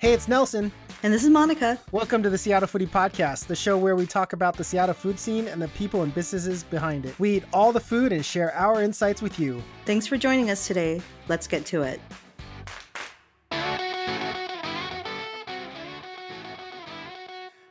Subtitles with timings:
[0.00, 0.72] Hey, it's Nelson.
[1.02, 1.78] And this is Monica.
[1.92, 5.18] Welcome to the Seattle Foodie Podcast, the show where we talk about the Seattle food
[5.18, 7.18] scene and the people and businesses behind it.
[7.18, 9.62] We eat all the food and share our insights with you.
[9.84, 11.02] Thanks for joining us today.
[11.28, 12.00] Let's get to it.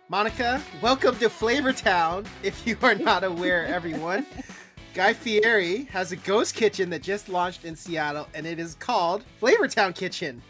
[0.07, 2.27] Monica, welcome to Flavortown.
[2.43, 4.27] If you are not aware, everyone,
[4.93, 9.23] Guy Fieri has a ghost kitchen that just launched in Seattle, and it is called
[9.41, 10.43] Flavortown Kitchen.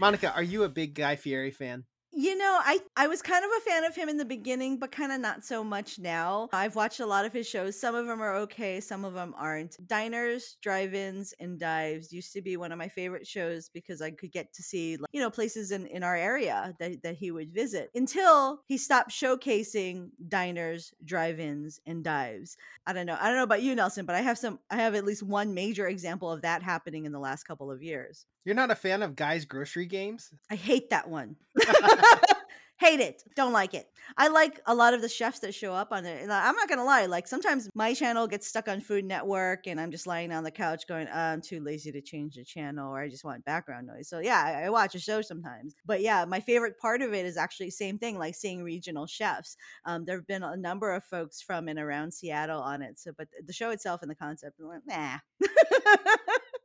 [0.00, 1.84] Monica, are you a big Guy Fieri fan?
[2.12, 4.90] You know, I I was kind of a fan of him in the beginning, but
[4.90, 6.48] kind of not so much now.
[6.52, 7.78] I've watched a lot of his shows.
[7.78, 9.76] Some of them are okay, some of them aren't.
[9.86, 14.32] Diners, drive-ins, and dives used to be one of my favorite shows because I could
[14.32, 17.90] get to see, you know, places in in our area that that he would visit.
[17.94, 22.56] Until he stopped showcasing diners, drive-ins, and dives.
[22.86, 23.18] I don't know.
[23.20, 24.58] I don't know about you, Nelson, but I have some.
[24.70, 27.82] I have at least one major example of that happening in the last couple of
[27.82, 28.24] years.
[28.44, 30.30] You're not a fan of Guy's Grocery Games?
[30.50, 31.36] I hate that one.
[32.78, 33.88] hate it don't like it.
[34.16, 36.84] I like a lot of the chefs that show up on it i'm not gonna
[36.84, 40.44] lie like sometimes my channel gets stuck on food network and i'm just lying on
[40.44, 43.44] the couch going uh, i'm too lazy to change the channel or i just want
[43.44, 44.08] background noise.
[44.08, 45.74] So yeah I, I watch a show sometimes.
[45.84, 49.56] But yeah my favorite part of it is actually same thing like seeing regional chefs.
[49.84, 53.12] Um, there have been a number of folks from and around seattle on it so
[53.16, 55.18] but the show itself and the concept like, nah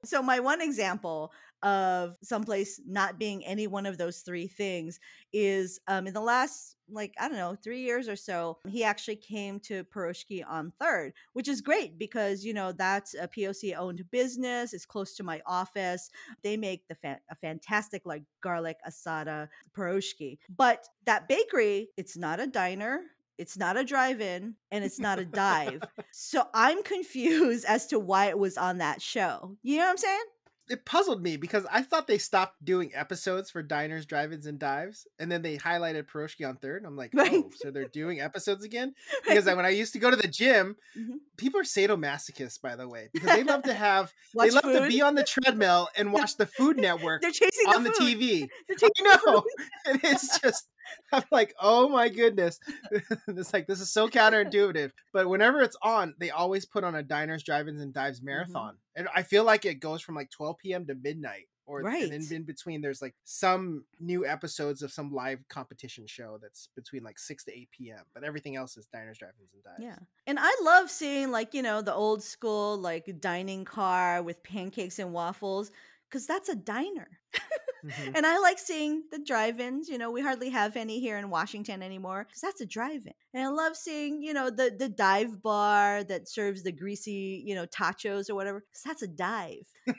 [0.06, 1.32] So my one example
[1.64, 5.00] of someplace not being any one of those three things
[5.32, 9.16] is um, in the last like I don't know three years or so, he actually
[9.16, 14.04] came to Piroshki on Third, which is great because you know that's a POC owned
[14.12, 14.74] business.
[14.74, 16.10] It's close to my office.
[16.44, 22.42] They make the fa- a fantastic like garlic asada Piroshki, but that bakery, it's not
[22.42, 23.02] a diner.
[23.38, 25.82] It's not a drive in and it's not a dive.
[26.12, 29.58] so I'm confused as to why it was on that show.
[29.64, 30.24] You know what I'm saying?
[30.70, 35.06] It puzzled me because I thought they stopped doing episodes for diners, drive-ins, and dives,
[35.20, 36.86] and then they highlighted Piroshki on third.
[36.86, 37.34] I'm like, right.
[37.34, 38.94] oh, so they're doing episodes again?
[39.28, 39.56] Because right.
[39.56, 41.16] when I used to go to the gym, mm-hmm.
[41.38, 44.80] people are sadomasochists, by the way, because they love to have, they love food?
[44.80, 47.22] to be on the treadmill and watch the Food Network.
[47.22, 48.48] they're chasing on the, the TV.
[48.70, 49.44] I know.
[49.86, 50.68] it is just
[51.12, 52.60] I'm like, oh my goodness.
[53.28, 54.92] it's like this is so counterintuitive.
[55.12, 58.28] But whenever it's on, they always put on a diners, drive-ins, and dives mm-hmm.
[58.28, 58.74] marathon.
[58.74, 59.00] Mm-hmm.
[59.00, 60.86] And I feel like it goes from like 12 p.m.
[60.88, 61.48] to midnight.
[61.66, 62.04] Or right.
[62.04, 66.68] and in, in between there's like some new episodes of some live competition show that's
[66.76, 68.04] between like 6 to 8 p.m.
[68.14, 69.82] But everything else is diners, drive-ins, and dives.
[69.82, 70.06] Yeah.
[70.28, 75.00] And I love seeing like, you know, the old school like dining car with pancakes
[75.00, 75.72] and waffles
[76.10, 77.08] because that's a diner.
[77.86, 78.16] Mm-hmm.
[78.16, 79.90] And I like seeing the drive-ins.
[79.90, 83.14] You know, we hardly have any here in Washington anymore because that's a drive-in.
[83.34, 87.56] And I love seeing, you know, the the dive bar that serves the greasy, you
[87.56, 88.62] know, tachos or whatever.
[88.62, 89.68] Because that's a dive.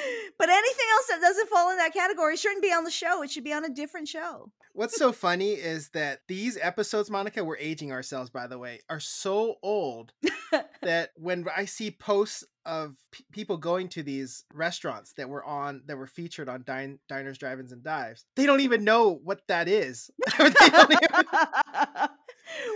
[0.38, 3.22] but anything else that doesn't fall in that category shouldn't be on the show.
[3.22, 4.50] It should be on a different show.
[4.74, 9.00] What's so funny is that these episodes, Monica, we're aging ourselves, by the way, are
[9.00, 10.12] so old
[10.82, 15.82] that when I see posts of p- people going to these restaurants that were on
[15.86, 19.68] that were featured on din- diners, drive-ins, and dives, they don't even know what that
[19.68, 20.10] is.
[20.40, 20.52] even...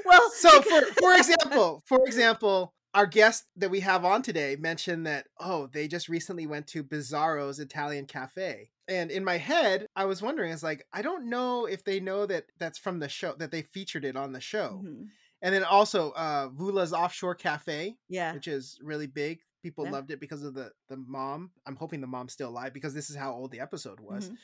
[0.05, 5.07] well, so for for example, for example, our guest that we have on today mentioned
[5.07, 10.07] that oh they just recently went to Bizzarro's italian cafe and in my head i
[10.07, 13.35] was wondering it's like i don't know if they know that that's from the show
[13.39, 15.03] that they featured it on the show mm-hmm.
[15.43, 19.91] and then also uh Voula's offshore cafe yeah which is really big people yeah.
[19.91, 23.11] loved it because of the the mom i'm hoping the mom's still alive because this
[23.11, 24.35] is how old the episode was mm-hmm.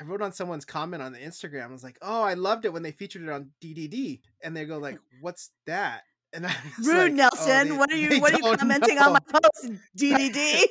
[0.00, 1.68] I wrote on someone's comment on the Instagram.
[1.68, 4.64] I was like, "Oh, I loved it when they featured it on DDD," and they
[4.64, 6.02] go like, "What's that?"
[6.32, 6.44] And
[6.84, 7.50] Rude, like, oh, Nelson.
[7.50, 8.20] Oh, they, what are you?
[8.20, 9.06] What are you commenting know.
[9.06, 10.64] on my post, DDD?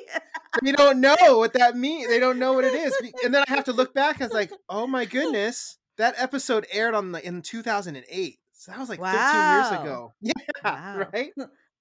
[0.61, 2.09] they don't know what that means.
[2.09, 2.93] They don't know what it is.
[3.23, 4.17] And then I have to look back.
[4.17, 8.39] and it's like, oh my goodness, that episode aired on the in 2008.
[8.51, 9.63] So that was like wow.
[9.71, 10.13] 13 years ago.
[10.21, 11.07] Yeah, wow.
[11.13, 11.31] right.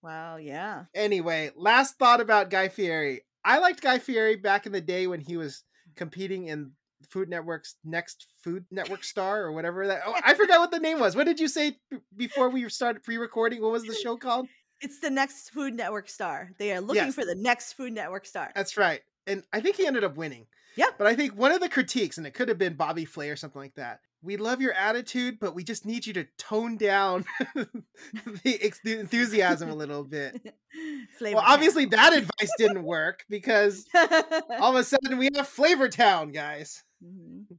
[0.03, 0.37] Wow.
[0.37, 0.85] Yeah.
[0.95, 3.23] Anyway, last thought about Guy Fieri.
[3.45, 5.65] I liked Guy Fieri back in the day when he was
[5.97, 6.73] competing in
[7.09, 10.03] Food Network's next Food Network star or whatever that.
[10.07, 11.17] Oh, I forgot what the name was.
[11.17, 11.77] What did you say
[12.17, 13.63] before we started pre-recording?
[13.63, 14.49] What was the show called?
[14.81, 16.51] It's the next Food Network star.
[16.59, 17.15] They are looking yes.
[17.15, 18.51] for the next Food Network star.
[18.55, 19.01] That's right.
[19.27, 20.47] And I think he ended up winning.
[20.75, 20.87] Yeah.
[20.99, 23.37] But I think one of the critiques, and it could have been Bobby Flay or
[23.37, 24.01] something like that.
[24.23, 27.25] We love your attitude, but we just need you to tone down
[27.55, 30.55] the, the enthusiasm a little bit.
[31.19, 35.89] Flavor well, obviously that advice didn't work because all of a sudden we have Flavor
[35.89, 36.85] Town, guys.
[37.05, 37.55] Mm-hmm.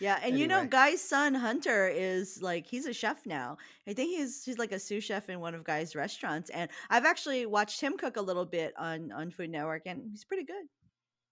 [0.00, 0.40] Yeah, and anyway.
[0.40, 3.58] you know, Guy's son Hunter is like he's a chef now.
[3.86, 7.04] I think he's he's like a sous chef in one of Guy's restaurants, and I've
[7.04, 10.64] actually watched him cook a little bit on on Food Network, and he's pretty good.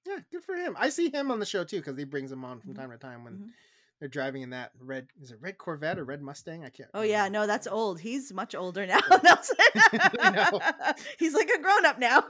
[0.06, 0.76] Yeah, good for him.
[0.78, 2.76] I see him on the show too because he brings him on from Mhm.
[2.76, 3.48] time to time when Mhm.
[4.00, 5.08] They're driving in that red.
[5.22, 6.64] Is it red Corvette or red Mustang?
[6.64, 6.90] I can't.
[6.94, 7.98] Oh yeah, no, that's old.
[8.00, 9.56] He's much older now, Nelson.
[10.34, 10.60] know.
[11.18, 12.24] he's like a grown up now.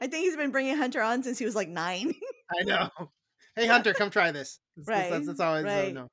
[0.00, 2.14] I think he's been bringing Hunter on since he was like nine.
[2.58, 2.88] I know.
[3.56, 4.58] Hey Hunter, come try this.
[4.76, 5.92] That's, that's- that's, Right, that's always right.
[5.94, 6.08] no.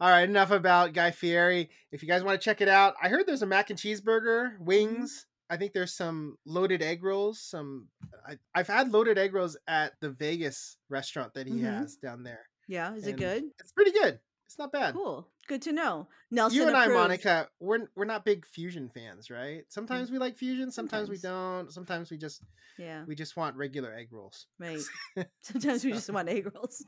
[0.00, 1.70] All right, enough about Guy Fieri.
[1.90, 4.52] If you guys want to check it out, I heard there's a mac and cheeseburger,
[4.54, 4.64] Mm-hmm.
[4.64, 5.26] wings.
[5.50, 7.40] I think there's some loaded egg rolls.
[7.40, 7.88] Some
[8.26, 11.62] I, I've had loaded egg rolls at the Vegas restaurant that he Mhm.
[11.64, 12.46] has down there.
[12.66, 13.44] yeah, is it good?
[13.58, 14.20] It's pretty good.
[14.46, 14.94] It's not bad.
[14.94, 15.26] Cool.
[15.48, 16.08] Good to know.
[16.30, 16.88] Nelson you and I.
[16.88, 19.62] Monica, we're we're not big fusion fans, right?
[19.70, 21.22] Sometimes we like fusion, sometimes, we Mm.
[21.22, 21.72] Don't.
[21.72, 22.42] Sometimes we just
[22.76, 24.46] Yeah, we just want regular egg rolls.
[24.58, 24.78] right.
[25.40, 26.84] Sometimes we just want egg rolls.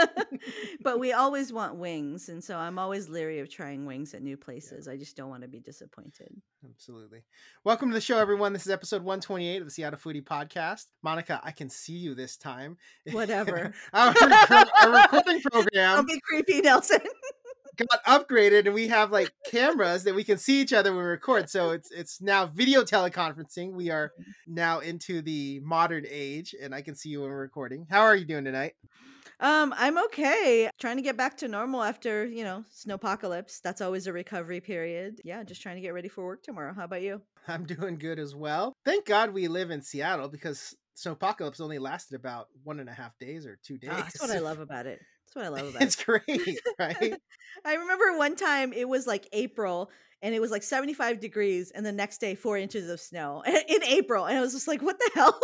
[0.80, 4.38] but we always want wings, and so I'm always leery of trying wings at new
[4.38, 4.88] places.
[4.88, 6.34] I just don't want to be disappointed.
[6.64, 7.22] Absolutely.
[7.64, 8.54] Welcome to the show, everyone.
[8.54, 10.86] This is episode 128 of the Seattle Foodie Podcast.
[11.02, 12.78] Monica, I can see you this time.
[13.12, 13.74] Whatever.
[13.92, 14.14] our,
[14.80, 15.96] our recording program.
[15.96, 17.00] Don't be creepy, Nelson.
[17.76, 21.10] Got upgraded, and we have like cameras that we can see each other when we
[21.10, 21.48] record.
[21.50, 23.72] So it's it's now video teleconferencing.
[23.72, 24.12] We are
[24.46, 27.86] now into the modern age, and I can see you when we're recording.
[27.90, 28.74] How are you doing tonight?
[29.40, 30.70] Um, I'm okay.
[30.78, 33.60] Trying to get back to normal after, you know, snowpocalypse.
[33.60, 35.20] That's always a recovery period.
[35.24, 36.72] Yeah, just trying to get ready for work tomorrow.
[36.72, 37.20] How about you?
[37.48, 38.72] I'm doing good as well.
[38.84, 43.18] Thank God we live in Seattle because snowpocalypse only lasted about one and a half
[43.18, 43.90] days or two days.
[43.92, 45.00] Ah, that's what I love about it.
[45.34, 46.04] That's what I love about It's it.
[46.04, 47.14] great, right?
[47.64, 49.90] I remember one time it was like April
[50.22, 53.82] and it was like 75 degrees and the next day 4 inches of snow in
[53.84, 55.38] April and I was just like what the hell?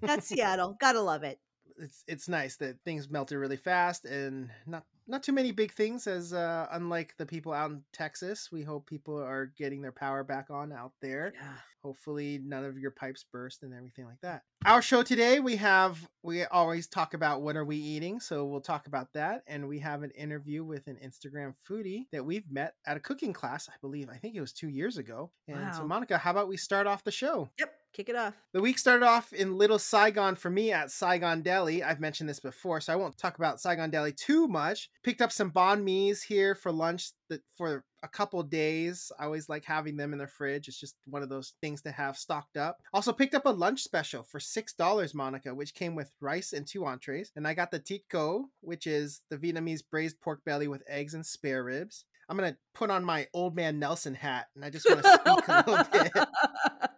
[0.00, 0.76] That's Seattle.
[0.80, 1.38] Got to love it.
[1.78, 6.06] it's it's nice that things melted really fast and not not too many big things
[6.06, 8.50] as uh unlike the people out in Texas.
[8.52, 11.32] We hope people are getting their power back on out there.
[11.34, 11.54] Yeah.
[11.82, 14.42] Hopefully none of your pipes burst and everything like that.
[14.64, 18.60] Our show today we have we always talk about what are we eating, so we'll
[18.60, 22.74] talk about that and we have an interview with an Instagram foodie that we've met
[22.86, 24.08] at a cooking class, I believe.
[24.08, 25.32] I think it was 2 years ago.
[25.48, 27.50] And so Monica, how about we start off the show?
[27.58, 28.34] Yep, kick it off.
[28.52, 31.82] The week started off in Little Saigon for me at Saigon Deli.
[31.82, 34.90] I've mentioned this before, so I won't talk about Saigon Deli too much.
[35.02, 39.12] Picked up some banh mi's here for lunch that for a couple days.
[39.18, 40.68] I always like having them in the fridge.
[40.68, 42.78] It's just one of those things to have stocked up.
[42.92, 46.66] Also picked up a lunch special for six dollars, Monica, which came with rice and
[46.66, 47.30] two entrees.
[47.36, 51.14] And I got the Thit Kho, which is the Vietnamese braised pork belly with eggs
[51.14, 52.04] and spare ribs.
[52.28, 55.48] I'm gonna put on my old man Nelson hat, and I just want to speak
[55.48, 56.12] a little bit.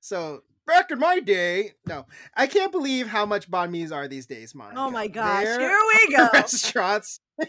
[0.00, 2.06] So back in my day, no,
[2.36, 4.80] I can't believe how much banh mi's are these days, oh Monica.
[4.80, 5.78] oh my gosh, There here
[6.08, 6.28] we go.
[6.32, 7.20] Restaurants.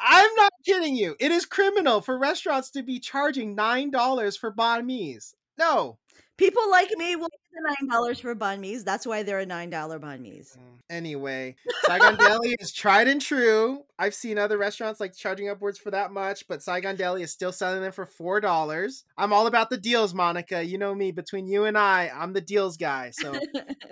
[0.00, 1.16] I'm not kidding you.
[1.18, 5.34] It is criminal for restaurants to be charging nine dollars for banh mi's.
[5.58, 5.98] No.
[6.36, 8.84] People like me will the nine dollars for banh mi's.
[8.84, 10.56] That's why they're a nine dollar banh mi's.
[10.58, 13.84] Mm, anyway, Saigon Deli is tried and true.
[13.98, 17.52] I've seen other restaurants like charging upwards for that much, but Saigon Deli is still
[17.52, 19.04] selling them for four dollars.
[19.16, 20.62] I'm all about the deals, Monica.
[20.62, 21.12] You know me.
[21.12, 23.10] Between you and I, I'm the deals guy.
[23.10, 23.34] So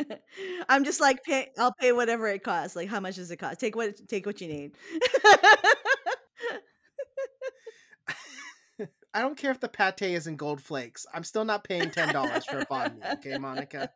[0.69, 2.77] I'm just like pay, I'll pay whatever it costs.
[2.77, 3.61] Like how much does it cost?
[3.61, 4.73] Take what take what you need.
[9.17, 11.07] I don't care if the pate is in gold flakes.
[11.15, 13.01] I'm still not paying ten dollars for a banh mi.
[13.15, 13.89] Okay, Monica.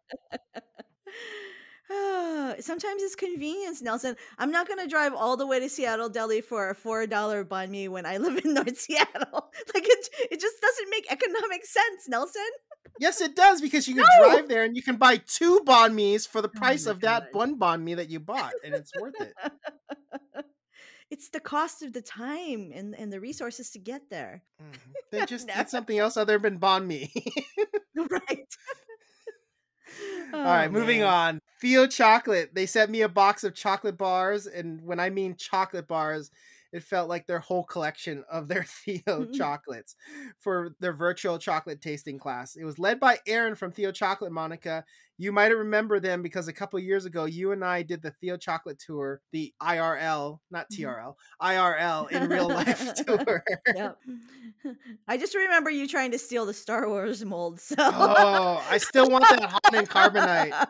[2.61, 4.17] Sometimes it's convenience, Nelson.
[4.39, 7.69] I'm not gonna drive all the way to Saigon Deli for a four dollar banh
[7.69, 9.51] mi when I live in North Seattle.
[9.75, 12.43] Like it, it just doesn't make economic sense, Nelson.
[12.99, 14.29] Yes, it does because you can No!
[14.29, 17.01] drive there and you can buy two banh mi's for the Oh price my of
[17.03, 17.29] that God.
[17.33, 19.35] one banh mi that you bought, and it's worth it.
[21.11, 24.43] It's the cost of the time and, and the resources to get there.
[24.63, 24.77] Mhm.
[25.11, 25.55] Then just No.
[25.61, 27.13] eat something else other than banh mi.
[27.97, 28.47] right.
[30.33, 31.09] All right, Oh, moving man.
[31.09, 31.41] on.
[31.61, 32.55] Theo Chocolate.
[32.55, 36.31] They sent me a box of chocolate bars, and when I mean chocolate bars,
[36.73, 39.97] it felt like their whole collection of their Theo chocolates
[40.39, 42.55] for their virtual chocolate tasting class.
[42.55, 44.85] It was led by Aaron from Theo Chocolate, Monica.
[45.21, 48.39] You might remember them because a couple years ago, you and I did the Theo
[48.39, 50.77] Chocolate tour, the IRL, not Mhm.
[50.79, 53.45] TRL, IRL in real life tour.
[53.75, 53.99] Yep.
[55.09, 57.61] I just remember you trying to steal the Star Wars mold.
[57.61, 60.69] So Oh, I still want that hot and carbonite.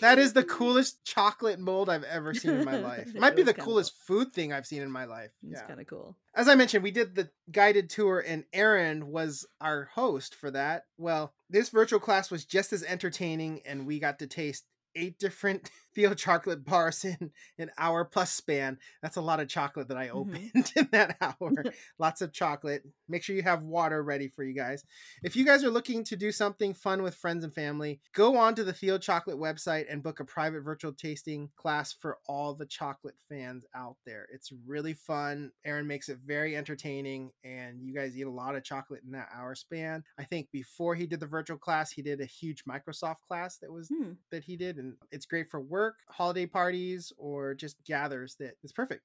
[0.00, 3.14] That is the coolest chocolate mold I've ever seen in my life.
[3.14, 5.30] Might be the coolest food thing I've seen in my life.
[5.42, 5.66] It's Yeah.
[5.66, 6.16] kind of cool.
[6.34, 10.86] As I mentioned, we did the guided tour and Aaron was our host for that.
[10.96, 14.64] Well, this virtual class was just as entertaining and we got to taste
[14.96, 18.78] eight different Theo chocolate bars in an hour plus span.
[19.02, 20.14] That's a lot of chocolate that I Mhm.
[20.14, 21.52] opened in that hour.
[21.98, 22.82] Lots of chocolate.
[23.08, 24.84] Make sure you have water ready for you guys.
[25.22, 28.54] If you guys are looking to do something fun with friends and family, go on
[28.54, 32.66] to the Theo Chocolate website and book a private virtual tasting class for all the
[32.66, 34.26] chocolate fans out there.
[34.32, 35.52] It's really fun.
[35.64, 39.28] Aaron makes it very entertaining, and you guys eat a lot of chocolate in that
[39.34, 40.04] hour span.
[40.18, 43.70] I think before he did the virtual class, he did a huge Microsoft class that
[43.72, 44.12] was Hmm.
[44.30, 48.36] that he did, and it's great for work, holiday parties, or just gathers.
[48.38, 49.02] That it's perfect.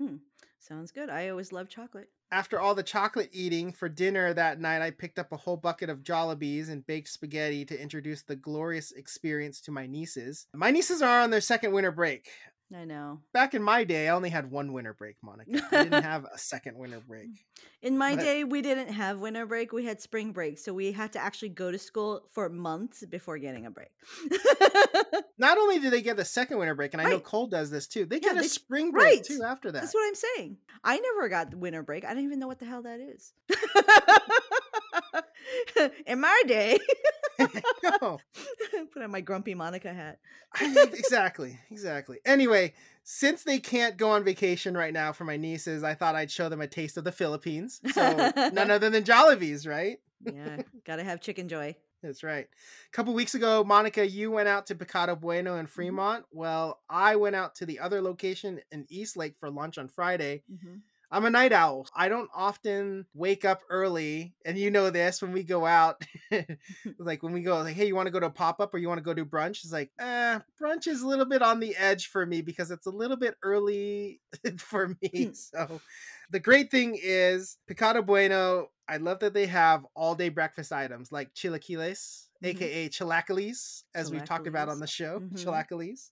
[0.00, 0.16] Hmm,
[0.58, 1.08] sounds good.
[1.08, 2.08] I always love chocolate.
[2.32, 5.88] After all the chocolate eating for dinner that night, I picked up a whole bucket
[5.88, 10.48] of Jollibees and baked spaghetti to introduce the glorious experience to my nieces.
[10.52, 12.28] My nieces are on their second winter break.
[12.74, 13.20] I know.
[13.32, 15.62] Back in my day, I only had one winter break, Monica.
[15.70, 17.28] I didn't have a second winter break.
[17.82, 19.72] In my But- day, we didn't have winter break.
[19.72, 20.58] We had spring break.
[20.58, 23.90] So we had to actually go to school for months before getting a break.
[25.38, 27.86] Not only do they get the second winter break, and I know Cole does this
[27.86, 29.24] too, they Yeah, get a they- spring break right.
[29.24, 29.80] too after that.
[29.82, 30.56] That's what I'm saying.
[30.82, 32.04] I never got the winter break.
[32.04, 33.32] I don't even know what the hell that is.
[36.06, 36.78] In my day,
[37.38, 38.18] No.
[38.92, 40.18] put on my grumpy Monica hat.
[40.60, 42.18] exactly, exactly.
[42.24, 46.30] Anyway, since they can't go on vacation right now for my nieces, I thought I'd
[46.30, 47.80] show them a taste of the Philippines.
[47.92, 49.98] So none other than Jollibees, right?
[50.24, 51.76] Yeah, gotta have chicken joy.
[52.02, 52.46] That's right.
[52.46, 56.24] A couple weeks ago, Monica, you went out to Pecado Bueno in Fremont.
[56.30, 60.42] Well, I went out to the other location in Eastlake for lunch on Friday.
[60.52, 60.80] Mhm.
[61.14, 61.86] I'm a night owl.
[61.94, 66.02] I don't often wake up early, and you know this when we go out.
[66.98, 68.78] like when we go, like, hey, you want to go to a pop up or
[68.78, 69.62] you want to go do brunch?
[69.62, 72.86] It's like, eh, brunch is a little bit on the edge for me because it's
[72.86, 74.20] a little bit early
[74.58, 75.26] for me.
[75.26, 75.32] Hmm.
[75.34, 75.80] so,
[76.30, 78.70] the great thing is Pecado Bueno.
[78.88, 84.24] I love that they have all day breakfast items like chilaquiles, aka chilaquiles, as we've
[84.24, 85.38] talked about on the show, Mhm.
[85.42, 86.10] chilaquiles.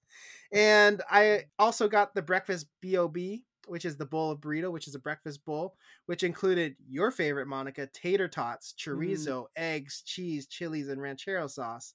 [0.53, 4.95] And I also got the breakfast BOB, which is the bowl of burrito, which is
[4.95, 5.77] a breakfast bowl,
[6.07, 8.95] which included your favorite, Monica, tater tots, Mm.
[8.97, 11.95] chorizo, eggs, cheese, chilies, and ranchero sauce.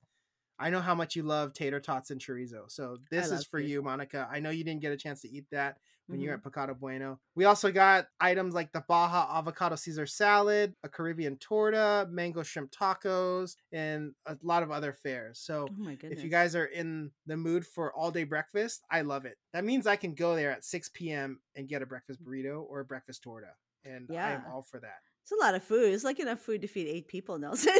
[0.59, 2.69] I know how much you love tater tots and chorizo.
[2.71, 3.67] So this is for chorizo.
[3.67, 4.27] you, Monica.
[4.31, 6.37] I know you didn't get a chance to eat that when you were Mhm.
[6.39, 7.19] at Pecado Bueno.
[7.35, 12.71] We also got items like the Baja Avocado Caesar salad, a Caribbean torta, mango shrimp
[12.71, 15.39] tacos, and a lot of other fares.
[15.39, 19.25] So Oh if you guys are in the mood for all day breakfast, I love
[19.25, 19.37] it.
[19.53, 21.39] That means I can go there at 6 p.m.
[21.55, 23.53] and get a breakfast burrito or a breakfast torta.
[23.83, 24.99] And I am all for that.
[25.23, 25.93] it's a lot of food.
[25.93, 27.73] It's like enough food to feed eight people, Nelson.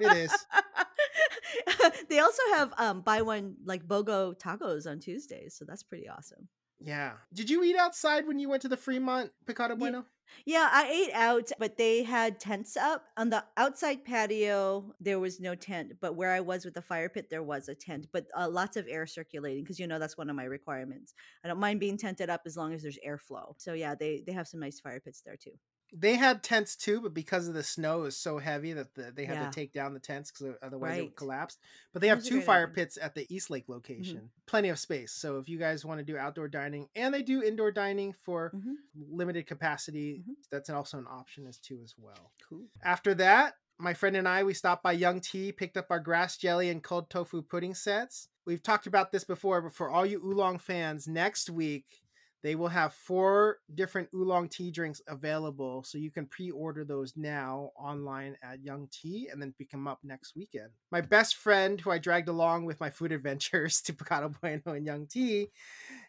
[0.00, 0.32] It is.
[2.08, 6.48] they also have um buy one like BOGO tacos on Tuesdays, so that's pretty awesome.
[6.80, 7.12] Yeah.
[7.32, 10.04] Did you eat outside when you went to the Fremont Pecado Bueno?
[10.44, 14.92] Yeah, I ate out, but they had tents up on the outside patio.
[15.00, 17.74] There was no tent, but where I was with the fire pit, there was a
[17.74, 21.14] tent, but uh, lots of air circulating because you know that's one of my requirements.
[21.44, 23.54] I don't mind being tented up as long as there's airflow.
[23.58, 25.52] So yeah, they they have some nice fire pits there too.
[25.92, 29.24] They had tents too, but because of the snow is so heavy that the, they
[29.24, 29.46] had Yeah.
[29.48, 31.04] to take down the tents because otherwise it Right.
[31.04, 31.58] would collapse.
[31.92, 32.66] But they have two fire idea.
[32.66, 32.74] Mm-hmm.
[32.74, 34.30] pits at the Eastlake location.
[34.46, 35.12] Plenty of space.
[35.12, 38.50] So if you guys want to do outdoor dining, and they do indoor dining for
[38.54, 38.74] Mhm.
[38.94, 40.34] limited capacity, Mhm.
[40.50, 42.32] that's also an option as too as well.
[42.48, 42.66] Cool.
[42.82, 46.36] After that, my friend and I, we stopped by Young Tea, picked up our grass
[46.36, 48.28] jelly and cold tofu pudding sets.
[48.44, 52.02] We've talked about this before, but for all you oolong fans, next week
[52.42, 55.82] they will have four different oolong tea drinks available.
[55.82, 59.88] So you can pre order those now online at Young Tea and then pick them
[59.88, 60.70] up next weekend.
[60.92, 64.86] My best friend, who I dragged along with my food adventures to Pecado Bueno and
[64.86, 65.48] Young Tea,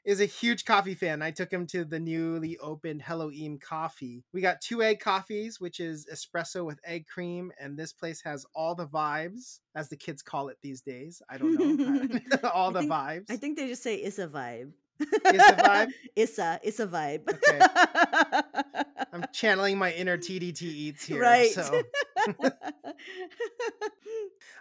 [0.06, 1.22] is a huge coffee fan.
[1.22, 4.24] I took him to the newly opened Hello Em Coffee.
[4.34, 8.46] We got two egg coffees, which is espresso with egg cream, and this place has
[8.54, 11.22] all the vibes, as the kids call it these days.
[11.30, 12.20] I don't know.
[12.54, 13.26] all I the think- vibes.
[13.32, 14.72] I think they just say it's a vibe.
[15.00, 15.92] It's a vibe?
[16.16, 17.28] It's a it's a vibe.
[17.30, 17.60] Okay.
[19.34, 21.22] Channeling my inner TDT eats here.
[21.22, 21.52] right.
[21.52, 21.82] So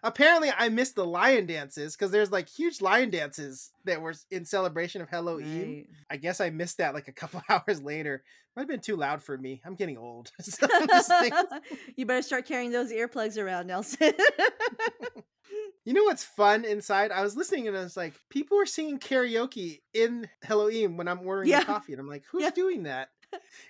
[0.03, 4.45] apparently I missed the lion dances because there's like huge lion dances that were in
[4.45, 5.39] celebration of Hello.
[5.39, 5.87] Right.
[6.11, 8.23] I guess I missed that like a couple hours later.
[8.55, 9.61] Might have been too loud for me.
[9.67, 10.31] I'm getting old.
[10.41, 10.67] So
[11.97, 14.13] you better start carrying those earplugs around, Nelson.
[15.85, 17.13] you know what's fun inside?
[17.13, 21.07] I was listening and I was like, people are singing karaoke in Hello Em when
[21.07, 21.65] I'm ordering Yeah.
[21.65, 21.93] coffee.
[21.93, 22.51] And I'm like, who's Yeah.
[22.51, 23.11] doing that?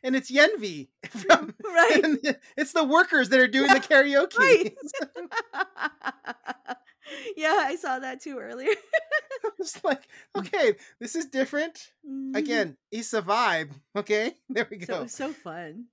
[0.02, 2.36] And it's Yenvi from right.
[2.56, 4.38] it's the workers that are doing the karaoke.
[4.38, 4.74] Right.
[7.36, 8.72] yeah, I saw that too earlier.
[9.44, 10.02] I was like,
[10.36, 11.90] okay, this is different.
[12.08, 12.36] Mhm.
[12.36, 13.70] Again, it's a vibe.
[13.96, 15.02] Okay, there we go.
[15.02, 15.86] was so fun.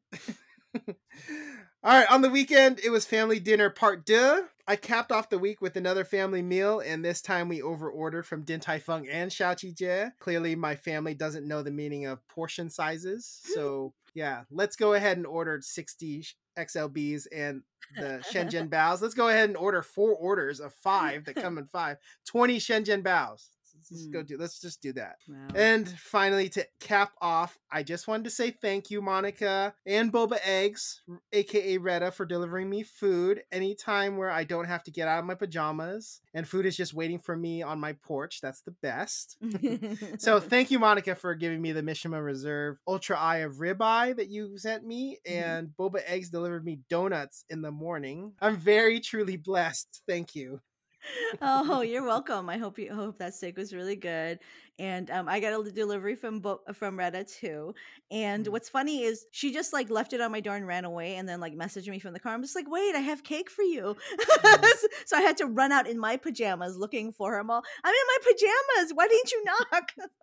[0.75, 4.45] All right, on the weekend, it was family dinner part deux.
[4.65, 8.43] I capped off the week with another family meal, and this time we overordered from
[8.43, 10.11] Din Tai Fung and Xiao Chi Jie.
[10.19, 13.41] Clearly, my family doesn't know the meaning of portion sizes.
[13.53, 16.25] So, yeah, let's go ahead and order 60
[16.57, 17.61] XLBs and
[17.97, 19.01] the Sheng Jian Baos.
[19.01, 21.97] Let's go ahead and order four orders of five that come in five.
[22.27, 23.03] 20 Sheng Jian
[23.89, 23.91] Baos.
[23.91, 24.27] Let's go Mm.
[24.27, 24.37] do.
[24.37, 25.17] Let's just do that.
[25.27, 25.47] Wow.
[25.55, 30.37] And finally, to cap off, I just wanted to say thank you, Monica and Boba
[30.43, 35.19] Eggs, aka Retta, for delivering me food anytime where I don't have to get out
[35.19, 38.39] of my pajamas and food is just waiting for me on my porch.
[38.41, 39.37] That's the best.
[40.19, 44.29] So thank you, Monica, for giving me the Mishima Reserve Ultra Eye of Ribeye that
[44.29, 45.31] you sent me, Mhm.
[45.31, 48.33] and Boba Eggs delivered me donuts in the morning.
[48.41, 50.01] I'm very truly blessed.
[50.07, 50.61] Thank you.
[51.41, 52.49] oh, you're welcome.
[52.49, 54.39] I hope you hope that steak was really good.
[54.79, 57.73] And um, I got a delivery from Bo- from Retta too.
[58.11, 58.51] And Mm.
[58.51, 61.27] what's funny is she just like left it on my door and ran away, and
[61.27, 62.33] then like messaged me from the car.
[62.33, 63.95] I'm just like, wait, I have cake for you.
[64.43, 64.65] Mm.
[65.05, 67.39] so I had to run out in my pajamas looking for her.
[67.39, 68.91] I'm all, I'm in my pajamas.
[68.93, 69.91] Why didn't you knock?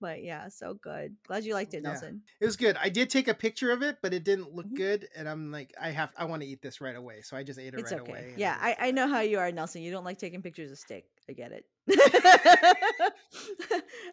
[0.00, 1.16] but yeah, so good.
[1.26, 1.90] Glad you liked it, Yeah.
[1.90, 2.22] Nelson.
[2.40, 2.76] It was good.
[2.80, 4.76] I did take a picture of it, but it didn't look Mhm.
[4.76, 5.08] good.
[5.16, 7.58] And I'm like, I have, I want to eat this right away, so I just
[7.58, 8.10] ate it It's right okay.
[8.10, 8.34] away.
[8.36, 9.82] Yeah, left I, I know how you are, Nelson.
[9.82, 11.04] You don't like taking pictures of steak.
[11.28, 11.64] I get it.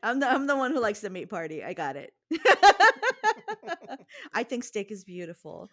[0.03, 1.63] I'm the I'm the one who likes the meat party.
[1.63, 2.13] I got it.
[4.33, 5.69] I think steak is beautiful.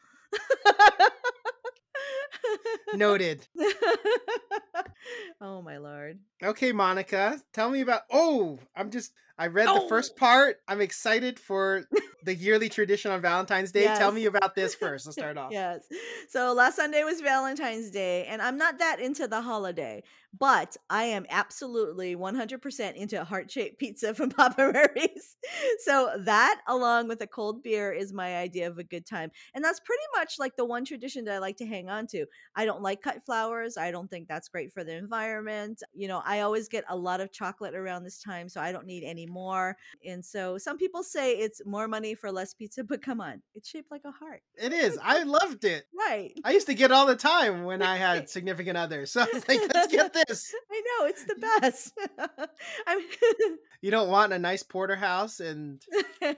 [2.94, 3.46] Noted.
[5.40, 6.18] oh my lord.
[6.42, 8.02] Okay, Monica, tell me about.
[8.10, 9.12] Oh, I'm just.
[9.40, 9.88] I read the Oh.
[9.88, 10.60] first part.
[10.68, 11.86] I'm excited for
[12.24, 13.86] the yearly tradition on Valentine's Day.
[13.86, 15.06] Tell me about this first.
[15.06, 15.50] Let's start off.
[15.50, 15.80] Yes.
[16.28, 20.02] So last Sunday was Valentine's Day, and I'm not that into the holiday,
[20.38, 25.36] but I am absolutely 100% into heart shaped pizza from Papa Murphy's.
[25.84, 29.30] So that, along with a cold beer, is my idea of a good time.
[29.54, 32.26] And that's pretty much like the one tradition that I like to hang on to.
[32.54, 33.78] I don't like cut flowers.
[33.78, 35.82] I don't think that's great for the environment.
[35.94, 38.86] You know, I always get a lot of chocolate around this time, so I don't
[38.86, 39.76] need any more.
[40.04, 43.68] And so some people say it's more money for less pizza, but come on, it's
[43.68, 44.42] shaped like a heart.
[44.56, 44.98] It is.
[45.02, 45.84] I loved it.
[45.96, 46.32] Right.
[46.44, 49.12] I used to get all the time when I had significant others.
[49.12, 50.52] So I was like, let's get this.
[50.70, 51.92] I know it's the best.
[52.86, 53.02] I
[53.82, 55.82] You don't want a nice porterhouse and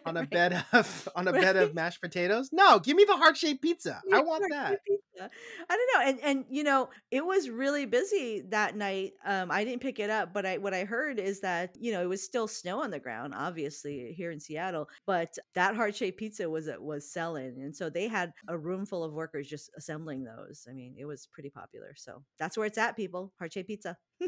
[0.06, 0.30] on a right.
[0.30, 2.50] bed of on a bed of mashed potatoes?
[2.52, 4.00] No, give me the heart shaped pizza.
[4.12, 4.80] I want that.
[4.86, 5.30] pizza.
[5.68, 9.12] I don't know, and and you know, it was really busy that night.
[9.24, 12.02] Um, I didn't pick it up, but I what I heard is that you know
[12.02, 12.48] it was still
[12.82, 17.10] on the ground, obviously here in Seattle, but that heart shaped pizza was uh, was
[17.10, 20.66] selling, and so they had a room full of workers just assembling those.
[20.68, 21.94] I mean, it was pretty popular.
[21.96, 23.32] So that's where it's at, people.
[23.38, 23.96] Heart shaped pizza.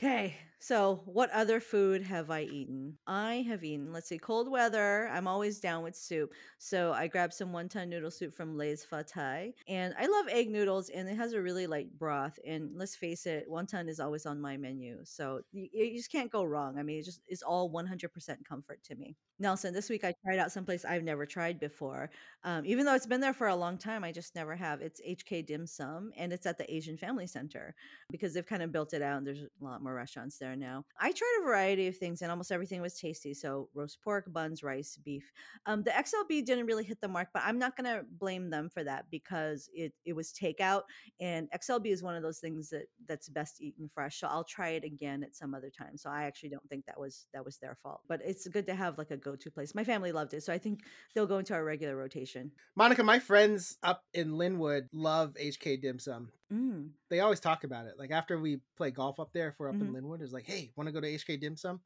[0.00, 0.34] Okay,
[0.64, 2.96] so what other food have I eaten?
[3.06, 5.10] I have eaten, let's see, cold weather.
[5.12, 6.32] I'm always down with soup.
[6.56, 9.52] So I grabbed some wonton noodle soup from Lay's Fatai.
[9.68, 12.38] And I love egg noodles, and it has a really light broth.
[12.46, 15.00] And let's face it, wonton is always on my menu.
[15.04, 16.78] So you, you just can't go wrong.
[16.78, 18.08] I mean, it just is all 100%
[18.48, 19.16] comfort to me.
[19.40, 22.08] Nelson, this week I tried out someplace I've never tried before.
[22.44, 24.80] Um, even though it's been there for a long time, I just never have.
[24.80, 27.74] It's HK Dim Sum, and it's at the Asian Family Center
[28.10, 30.84] because they've kind of built it out and there's a lot more restaurants there now.
[30.98, 33.34] I tried a variety of things and almost everything was tasty.
[33.34, 35.30] So roast pork, buns, rice, beef.
[35.66, 38.84] Um, the XLB didn't really hit the mark, but I'm not gonna blame them for
[38.84, 40.82] that because it it was takeout
[41.20, 44.20] and XLB is one of those things that that's best eaten fresh.
[44.20, 45.96] So I'll try it again at some other time.
[45.96, 48.00] So I actually don't think that was that was their fault.
[48.08, 49.74] But it's good to have like a go-to place.
[49.74, 50.80] My family loved it, so I think
[51.14, 52.50] they'll go into our regular rotation.
[52.76, 56.30] Monica, my friends up in Lynnwood love HK dim sum.
[56.52, 56.94] Mm.
[57.10, 57.98] They always talk about it.
[57.98, 59.82] Like after we play golf up there, if we're up Mhm.
[59.82, 61.80] in Lynnwood, it's like, hey, want to go to HK dim sum?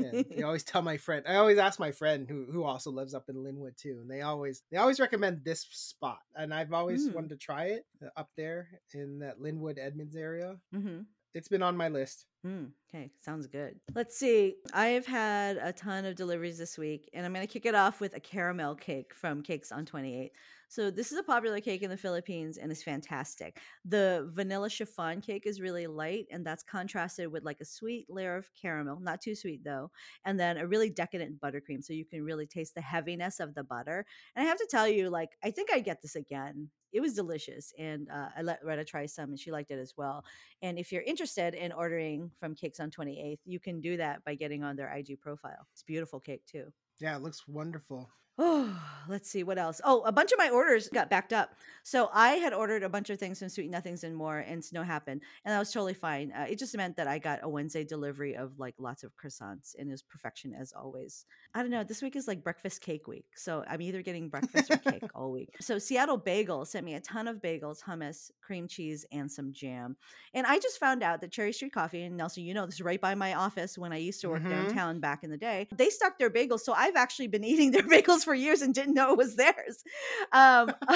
[0.00, 1.26] And they always tell my friend.
[1.28, 4.22] I always ask my friend who who also lives up in Lynnwood too, and they
[4.22, 6.20] always they always recommend this spot.
[6.36, 7.14] And I've always Mm.
[7.14, 10.60] wanted to try it uh, up there in that Lynnwood Edmonds area.
[10.72, 11.02] hmm
[11.34, 12.26] It's been on my list.
[12.46, 13.78] Mm, okay, sounds good.
[13.94, 14.56] Let's see.
[14.72, 17.74] I have had a ton of deliveries this week, and I'm going to kick it
[17.74, 20.32] off with a caramel cake from Cakes on 28.
[20.70, 23.58] So, this is a popular cake in the Philippines and it's fantastic.
[23.84, 28.36] The vanilla chiffon cake is really light, and that's contrasted with like a sweet layer
[28.36, 29.90] of caramel, not too sweet though,
[30.24, 31.82] and then a really decadent buttercream.
[31.82, 34.06] So, you can really taste the heaviness of the butter.
[34.36, 36.70] And I have to tell you, like, I think I get this again.
[36.92, 39.94] It was delicious, and uh, I let Retta try some, and she liked it as
[39.96, 40.24] well.
[40.62, 44.36] And if you're interested in ordering from Cakes on 28th, you can do that by
[44.36, 45.66] getting on their IG profile.
[45.72, 46.72] It's beautiful cake too.
[47.00, 48.10] Yeah, it looks wonderful.
[48.38, 48.74] Oh,
[49.08, 49.82] let's see what else.
[49.84, 51.50] Oh, a bunch of my orders got backed up.
[51.82, 54.82] So I had ordered a bunch of things from Sweet Nothings and more, and snow
[54.82, 56.30] happened, and that was totally fine.
[56.32, 59.74] Uh, it just meant that I got a Wednesday delivery of like lots of croissants,
[59.78, 61.24] and it was perfection as always.
[61.54, 61.84] I don't know.
[61.84, 65.32] This week is like breakfast cake week, so I'm either getting breakfast or cake all
[65.32, 65.56] week.
[65.60, 69.96] So Seattle Bagel sent me a ton of bagels, hummus, cream cheese, and some jam.
[70.34, 72.80] And I just found out that Cherry Street Coffee, and Nelson, you know, this is
[72.82, 74.50] right by my office when I used to work Mhm.
[74.50, 75.66] downtown back in the day.
[75.74, 78.94] They stocked their bagels, so I've actually been eating their bagels for years and didn't
[78.94, 79.82] know it was theirs.
[80.32, 80.72] Um,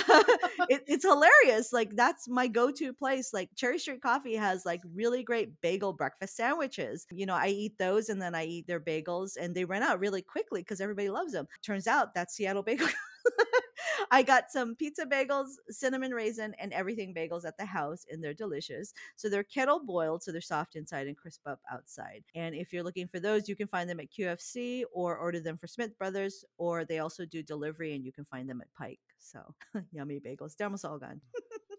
[0.69, 1.73] it, it's hilarious.
[1.73, 3.33] Like that's my go-to place.
[3.33, 7.07] Like Cherry Street Coffee has like really great bagel breakfast sandwiches.
[7.11, 10.01] You know, I eat those and then I eat their bagels, and they run out
[10.01, 11.47] really quickly because everybody loves them.
[11.63, 12.89] Turns out that's Seattle Bagel.
[14.11, 18.35] I got some pizza bagels, cinnamon raisin, and everything bagels at the house, and they're
[18.35, 18.93] delicious.
[19.17, 22.25] So they're kettle boiled, so they're soft inside and crisp up outside.
[22.35, 25.59] And if you're looking for those, you can find them at QFC or order them
[25.59, 29.01] for Smith Brothers, or they also do delivery, and you can find them at Pike.
[29.19, 29.55] So
[29.93, 30.57] yummy bagels.
[30.57, 31.21] They're almost all gone.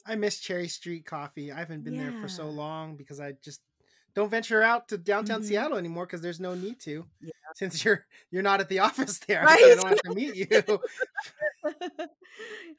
[0.05, 1.51] I miss Cherry Street Coffee.
[1.51, 3.61] I haven't been there for so long because I just
[4.15, 5.45] don't venture out to downtown Mhm.
[5.45, 7.05] Seattle anymore because there's no need to.
[7.21, 7.31] Yeah.
[7.55, 10.79] Since you're you're not at the office there, I don't have to meet you.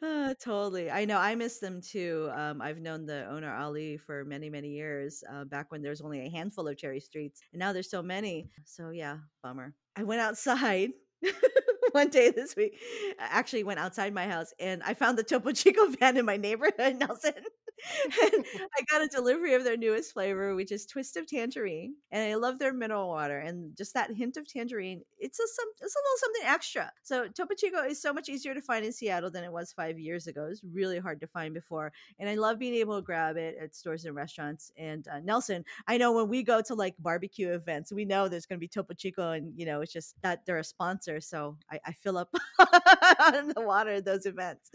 [0.02, 0.90] Uh, totally.
[0.90, 1.18] I know.
[1.18, 2.30] I miss them too.
[2.34, 5.22] Um, I've known the owner Ali for many, many years.
[5.30, 8.50] Uh, back when there's only a handful of cherry streets, and now there's so many.
[8.64, 9.74] So yeah, bummer.
[9.96, 10.90] I went outside
[11.92, 12.78] one day this week.
[13.18, 16.36] I actually went outside my house, and I found the Topo Chico van in my
[16.36, 17.32] neighborhood, Nelson.
[18.10, 22.34] I got a delivery of their newest flavor, which is twist of tangerine, and I
[22.36, 25.02] love their mineral water and just that hint of tangerine.
[25.18, 26.92] It's a some, it's a little something extra.
[27.02, 29.98] So Topo Chico is so much easier to find in Seattle than it was five
[29.98, 30.48] years ago.
[30.50, 33.74] It's really hard to find before, and I love being able to grab it at
[33.74, 34.72] stores and restaurants.
[34.76, 38.46] And uh, Nelson, I know when we go to like barbecue events, we know there's
[38.46, 41.58] going to be Topo Chico, and you know it's just that they're a sponsor, so
[41.70, 44.70] I, I fill up on the water at those events.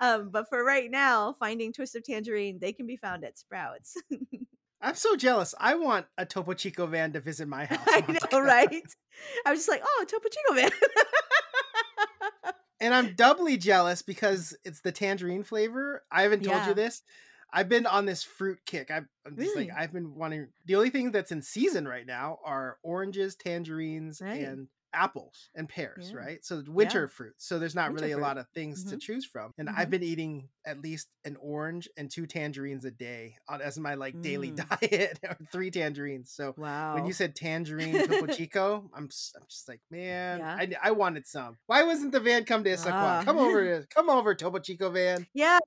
[0.00, 3.94] Um, but for right now, finding Twist of Tangerine, they can be found at Sprouts.
[4.80, 5.54] I'm so jealous.
[5.58, 7.80] I want a Topo Chico van to visit my house.
[7.86, 8.82] I know, right?
[9.46, 10.70] I was just like, oh, Topo Chico man.
[12.78, 16.04] And I'm doubly jealous because it's the tangerine flavor.
[16.12, 16.68] I haven't told Yeah.
[16.68, 17.02] you this.
[17.50, 18.90] I've been on this fruit kick.
[18.90, 19.68] I've, I'm just Really?
[19.68, 20.48] like I've been wanting.
[20.66, 24.42] The only thing that's in season right now are oranges, tangerines, Right.
[24.42, 26.10] and apples and pears.
[26.10, 26.16] Yeah.
[26.18, 27.46] Right, so winter fruits.
[27.46, 29.00] So there's not Winter really a lot of things to Mhm.
[29.00, 29.52] choose from.
[29.58, 29.74] And Mhm.
[29.76, 34.20] I've been eating at least an orange and two tangerines a day as my like
[34.22, 34.80] daily Mm.
[34.80, 36.32] diet, or three tangerines.
[36.32, 36.94] So wow.
[36.94, 40.56] when you said tangerine Topo Chico, I'm s- I'm just like, man, Yeah.
[40.58, 41.58] I, I wanted some.
[41.66, 42.90] Why wasn't the van come to Issaquah?
[42.92, 43.22] Ah.
[43.24, 45.26] Come over, to, come over, Topo Chico van.
[45.34, 45.58] yeah,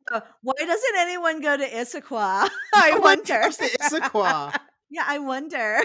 [0.41, 2.49] why doesn't anyone go to Issaquah?
[2.73, 3.41] I wonder.
[3.51, 4.55] to Issaquah.
[4.89, 5.81] yeah, I wonder.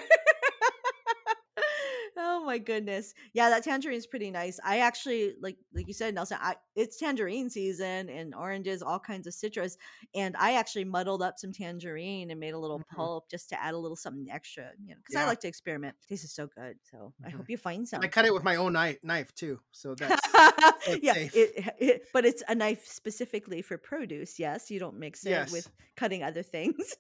[2.25, 3.13] Oh my goodness.
[3.35, 4.59] Yeah, that tangerine is pretty nice.
[4.65, 9.27] I actually like like you said, Nelson, I it's tangerine season and oranges, all kinds
[9.27, 9.77] of citrus.
[10.15, 12.97] And I actually muddled up some tangerine and made a little Mhm.
[12.97, 15.97] pulp just to add a little something extra, you know, because I like to experiment.
[16.03, 16.79] It tastes so good.
[16.91, 17.37] So I Mhm.
[17.37, 18.03] hope you find some.
[18.03, 19.61] I cut it with my own knife, knife too.
[19.71, 21.35] So that's that's yeah, safe.
[21.35, 24.39] it, it, but it's a knife specifically for produce.
[24.39, 25.53] Yes, you don't mix it Yes.
[25.53, 26.97] with cutting other things.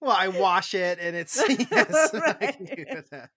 [0.00, 3.28] well, I wash it and it's yes, I Right.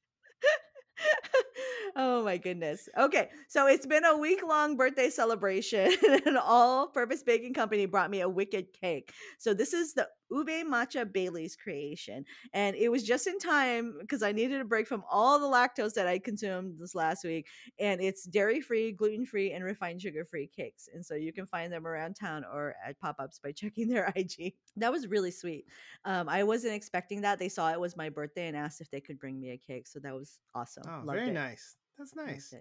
[1.96, 2.90] Oh my goodness.
[2.98, 5.92] Okay, so it's been a week long birthday celebration,
[6.26, 9.12] and all purpose baking company brought me a wicked cake.
[9.40, 14.24] So this is the Ube Matcha Bailey's creation, and it was just in time because
[14.24, 17.48] I needed a break from all the lactose that I consumed this last week.
[17.80, 20.90] And it's dairy free, gluten free, and refined sugar free cakes.
[20.94, 24.12] And so you can find them around town or at pop ups by checking their
[24.16, 24.54] IG.
[24.78, 25.66] That was really sweet.
[26.06, 27.40] Um, I wasn't expecting that.
[27.40, 29.88] They saw it was my birthday and asked if they could bring me a cake.
[29.88, 30.84] So that was awesome.
[30.88, 31.34] Oh, Loved very it.
[31.34, 31.76] nice.
[31.98, 32.54] That's nice.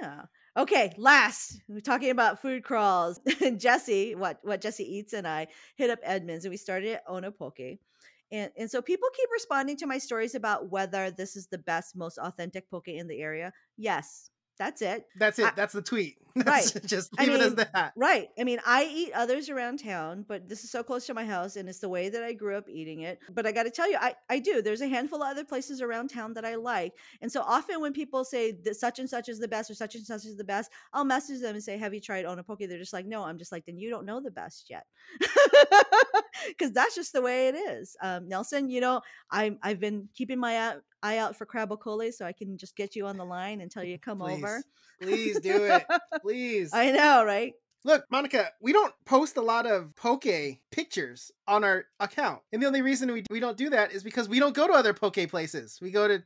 [0.00, 0.22] Yeah.
[0.56, 0.94] Okay.
[0.96, 3.20] Last, we're talking about food crawls.
[3.56, 7.30] Jesse, what what Jesse eats, and I hit up Edmonds, and we started at Ono
[7.30, 7.78] Poke.
[8.32, 11.94] And, and so people keep responding to my stories about whether this is the best,
[11.94, 13.52] most authentic poke in the area.
[13.76, 15.06] Yes, that's it.
[15.16, 15.46] That's it.
[15.46, 16.16] I- That's the tweet.
[16.36, 17.92] That's just I leave it as that.
[17.94, 18.28] Right.
[18.36, 21.54] I mean, I eat others around town, but this is so close to my house
[21.54, 23.20] and it's the way that I grew up eating it.
[23.32, 24.60] But I got to tell you, I, I do.
[24.60, 26.94] There's a handful of other places around town that I like.
[27.22, 29.94] And so often when people say that such and such is the best or such
[29.94, 32.58] and such is the best, I'll message them and say, Have you tried Ono Poke?
[32.58, 33.22] They're just like, No.
[33.22, 34.86] I'm just like, Then you don't know the best yet.
[36.48, 37.96] Because that's just the way it is.
[38.02, 42.32] Um, Nelson, you know, I'm, I've been keeping my eye out for crabocole so I
[42.32, 44.62] can just get you on the line and tell you to come over.
[45.00, 45.84] Please, please do it.
[46.22, 46.70] Please.
[46.72, 47.52] I know, right?
[47.86, 50.24] Look, Monica, we don't post a lot of poke
[50.72, 52.40] pictures on our account.
[52.50, 54.72] And the only reason we, we don't do that is because we don't go to
[54.72, 55.78] other poke places.
[55.82, 56.22] We go to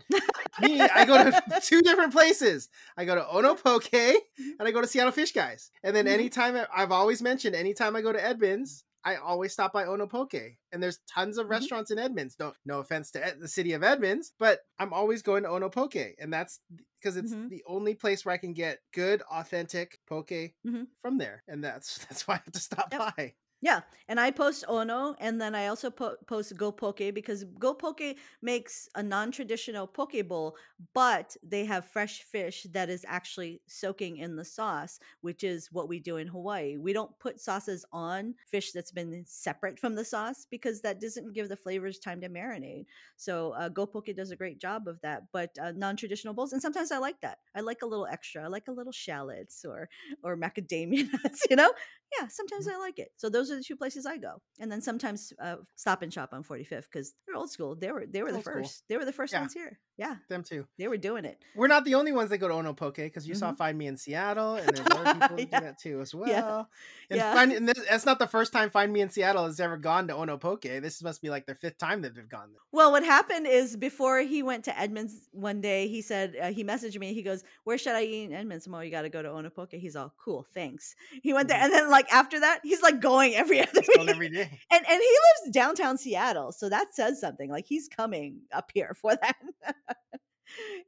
[0.61, 2.69] Me, I go to two different places.
[2.97, 4.17] I go to Ono Poke and
[4.61, 5.71] I go to Seattle Fish Guys.
[5.83, 6.13] And then Mhm.
[6.13, 10.83] anytime I've always mentioned, anytime I go to Edmonds, I always stop by Onopoke, And
[10.83, 11.51] there's tons of Mhm.
[11.51, 12.37] restaurants in Edmonds.
[12.39, 16.15] No, no offense to Ed- the city of Edmonds, but I'm always going to Onopoke,
[16.19, 16.61] and that's
[17.01, 17.49] because it's Mhm.
[17.49, 20.29] the only place where I can get good, authentic poke
[20.67, 20.89] Mhm.
[21.03, 23.01] from there, and that's that's why I have to stop Yep.
[23.17, 23.35] by.
[23.61, 27.75] Yeah, and I post Ono, and then I also po- post Go Poke because Go
[27.75, 30.57] Poke makes a non-traditional poke bowl,
[30.95, 35.89] but they have fresh fish that is actually soaking in the sauce, which is what
[35.89, 36.77] we do in Hawaii.
[36.77, 41.33] We don't put sauces on fish that's been separate from the sauce because that doesn't
[41.33, 42.87] give the flavors time to marinate.
[43.17, 46.63] So uh, Go Poke does a great job of that, but uh, non-traditional bowls, and
[46.63, 47.39] sometimes I like that.
[47.57, 48.45] I like a little extra.
[48.45, 49.89] I like a little shallots or
[50.23, 51.73] or macadamia nuts, you know
[52.19, 52.73] yeah, sometimes Mm-hmm.
[52.73, 53.13] I like it.
[53.17, 56.31] So those are the two places I go, and then sometimes uh, Stop and Shop
[56.33, 57.75] on 45th because they're old school.
[57.77, 58.55] They were they were the Old school.
[58.63, 58.85] first.
[58.89, 59.41] They were the first Yeah.
[59.41, 59.79] ones here.
[59.97, 60.65] Yeah, Them too.
[60.79, 61.43] they were doing it.
[61.57, 63.57] We're not the only ones that go to Ono Poke because you saw Mhm.
[63.57, 65.59] Find Me in Seattle, and there's other people that Yeah.
[65.61, 66.29] do that too as well.
[66.29, 66.65] Yeah.
[67.11, 67.35] And, Yeah.
[67.35, 70.07] find, and this, that's not the first time Find Me in Seattle has ever gone
[70.07, 70.63] to Ono Poke.
[70.63, 72.61] This must be like their fifth time that they've gone there.
[72.71, 76.63] Well, what happened is before he went to Edmonds one day, he said uh, he
[76.63, 77.13] messaged me.
[77.13, 79.73] He goes, "Where should I eat in Edmonds?" Mo, you got to go to Onopoke.
[79.81, 80.95] He's all cool, thanks.
[81.25, 81.65] He went there, Mhm.
[81.65, 84.09] and then like after that, he's like going every other going week.
[84.09, 84.51] every day.
[84.73, 85.09] and and he
[85.47, 87.51] lives downtown Seattle, so that says something.
[87.51, 89.37] Like he's coming up here for that.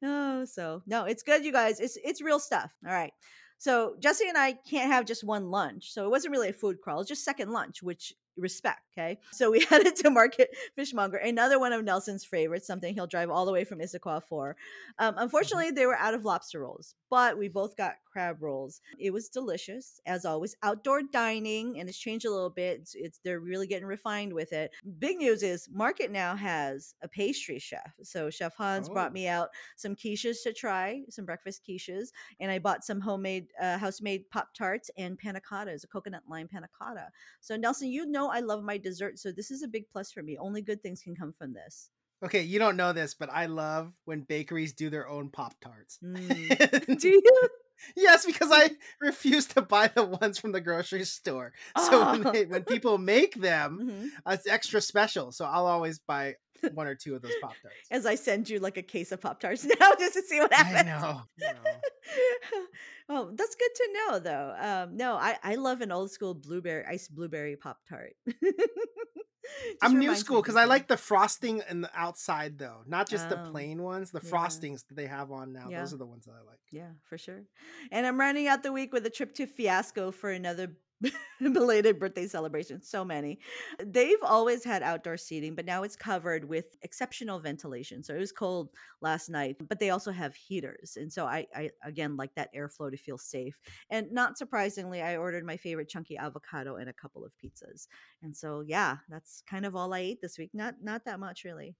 [0.05, 1.81] oh, so no, it's good, you guys.
[1.81, 2.73] It's it's real stuff.
[2.87, 3.13] All right.
[3.59, 6.81] So Jesse and I can't have just one lunch, so it wasn't really a food
[6.83, 7.01] crawl.
[7.01, 8.81] It's just second lunch, which respect.
[8.97, 9.19] Okay.
[9.33, 13.47] So we headed to Market Fishmonger, another one of Nelson's favorites, something he'll drive all
[13.47, 14.57] the way from Issaquah for.
[14.99, 18.81] Um, unfortunately, they were out of lobster rolls, but we both got crab rolls.
[18.99, 20.57] It was delicious, as always.
[20.63, 22.81] Outdoor dining, and it's changed a little bit.
[22.81, 24.73] It's, it's they're really getting refined with it.
[24.99, 27.95] Big news is Market now has a pastry chef.
[28.03, 28.93] So Chef Hans Oh.
[28.93, 32.09] brought me out some quiches to try, some breakfast quiches,
[32.41, 36.49] and I bought some homemade, uh, house-made pop tarts and panna cottas, a coconut lime
[36.49, 37.07] panna cotta.
[37.41, 40.23] So Nelson, you know I love my dessert, so this is a big plus for
[40.23, 40.37] me.
[40.39, 41.91] Only good things can come from this.
[42.25, 45.99] Okay, you don't know this, but I love when bakeries do their own Pop Tarts.
[46.05, 46.99] Mm.
[47.01, 47.49] Do you?
[47.97, 51.53] yes, because I refuse to buy the ones from the grocery store.
[51.79, 52.31] So when, Oh.
[52.33, 54.35] they, when people make them, Mhm.
[54.35, 55.33] it's extra special.
[55.33, 56.35] So I'll always buy
[56.75, 57.77] one or two of those Pop Tarts.
[57.91, 60.53] As I send you like a case of Pop Tarts now just to see what
[60.53, 60.87] I happens.
[61.03, 61.23] know.
[61.49, 62.65] I know.
[63.09, 64.55] oh, that's good to know, though.
[64.59, 68.15] Um, no, I, I love an old school blueberry iced blueberry pop tart.
[69.83, 73.41] I'm new school because I like the frosting and the outside though, not just the
[73.41, 74.11] Oh, plain ones.
[74.11, 74.31] The yeah.
[74.31, 75.81] frostings that they have on now, Yeah.
[75.81, 76.61] those are the ones that I like.
[76.71, 77.43] Yeah, for sure.
[77.91, 80.77] And I'm rounding out the week with a trip to Fiasco for another
[81.41, 82.83] belated birthday celebration.
[82.83, 83.39] So many.
[83.85, 88.03] They've always had outdoor seating, but now it's covered with exceptional ventilation.
[88.03, 90.97] So it was cold last night, but they also have heaters.
[90.97, 93.59] And so I, I again like that airflow to feel safe.
[93.91, 97.87] And not surprisingly, I ordered my favorite chunky avocado and a couple of pizzas.
[98.23, 100.51] And so yeah, that's kind of all I ate this week.
[100.53, 101.77] Not not that much really.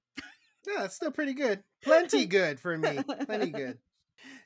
[0.67, 1.63] Yeah, it's still pretty good.
[1.83, 3.01] Plenty good for me.
[3.27, 3.79] Plenty good.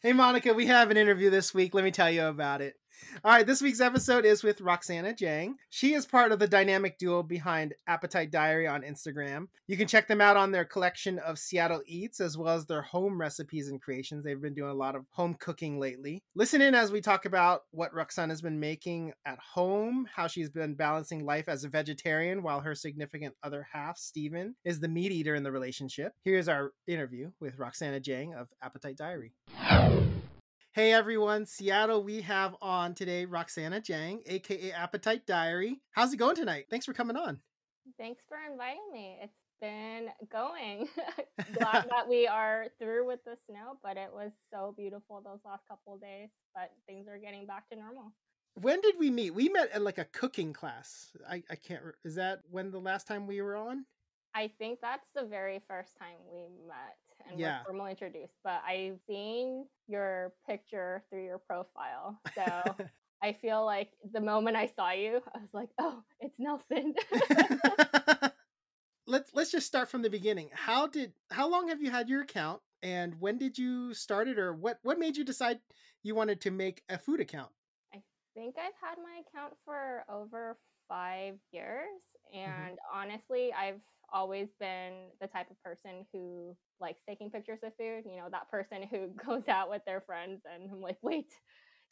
[0.02, 1.74] Hey, Monica, we have an interview this week.
[1.74, 2.76] Let me tell you about it.
[3.24, 5.56] All right, this week's episode is with Roxana Jang.
[5.70, 9.46] She is part of the dynamic duo behind Appetite Diary on Instagram.
[9.66, 12.82] You can check them out on their collection of Seattle Eats as well as their
[12.82, 14.24] home recipes and creations.
[14.24, 16.22] They've been doing a lot of home cooking lately.
[16.34, 20.74] Listen in as we talk about what Roxana's been making at home, how she's been
[20.74, 25.34] balancing life as a vegetarian while her significant other half, Steven, is the meat eater
[25.34, 26.12] in the relationship.
[26.24, 29.32] Here's our interview with Roxana Jang of Appetite Diary.
[30.74, 35.80] Hey everyone, Seattle, we have on today Roxana Jang, aka Appetite Diary.
[35.92, 36.66] How's it going tonight?
[36.68, 37.38] Thanks for coming on.
[37.96, 39.16] Thanks for inviting me.
[39.22, 40.88] It's been going.
[41.52, 45.62] Glad that we are through with the snow, but it was so beautiful those last
[45.68, 46.30] couple of days.
[46.56, 48.12] But things are getting back to normal.
[48.60, 49.30] When did we meet?
[49.30, 51.12] We met at like a cooking class.
[51.30, 53.84] I, I can't, re- is that when the last time we were on?
[54.34, 56.96] I think that's the very first time we met
[57.28, 57.58] and Yeah.
[57.58, 58.34] were formally introduced.
[58.42, 62.20] But I've seen your picture through your profile.
[62.34, 62.76] So
[63.22, 66.94] I feel like the moment I saw you, I was like, oh, it's Nelson.
[69.06, 70.50] let's let's just start from the beginning.
[70.52, 74.38] How did how long have you had your account and when did you start it
[74.38, 75.60] or what what made you decide
[76.02, 77.50] you wanted to make a food account?
[77.94, 78.02] I
[78.34, 80.58] think I've had my account for over
[80.88, 82.02] five years.
[82.34, 82.50] Mm-hmm.
[82.50, 83.80] And honestly, I've
[84.14, 88.04] always been the type of person who likes taking pictures of food.
[88.06, 91.32] You know, that person who goes out with their friends and I'm like, wait,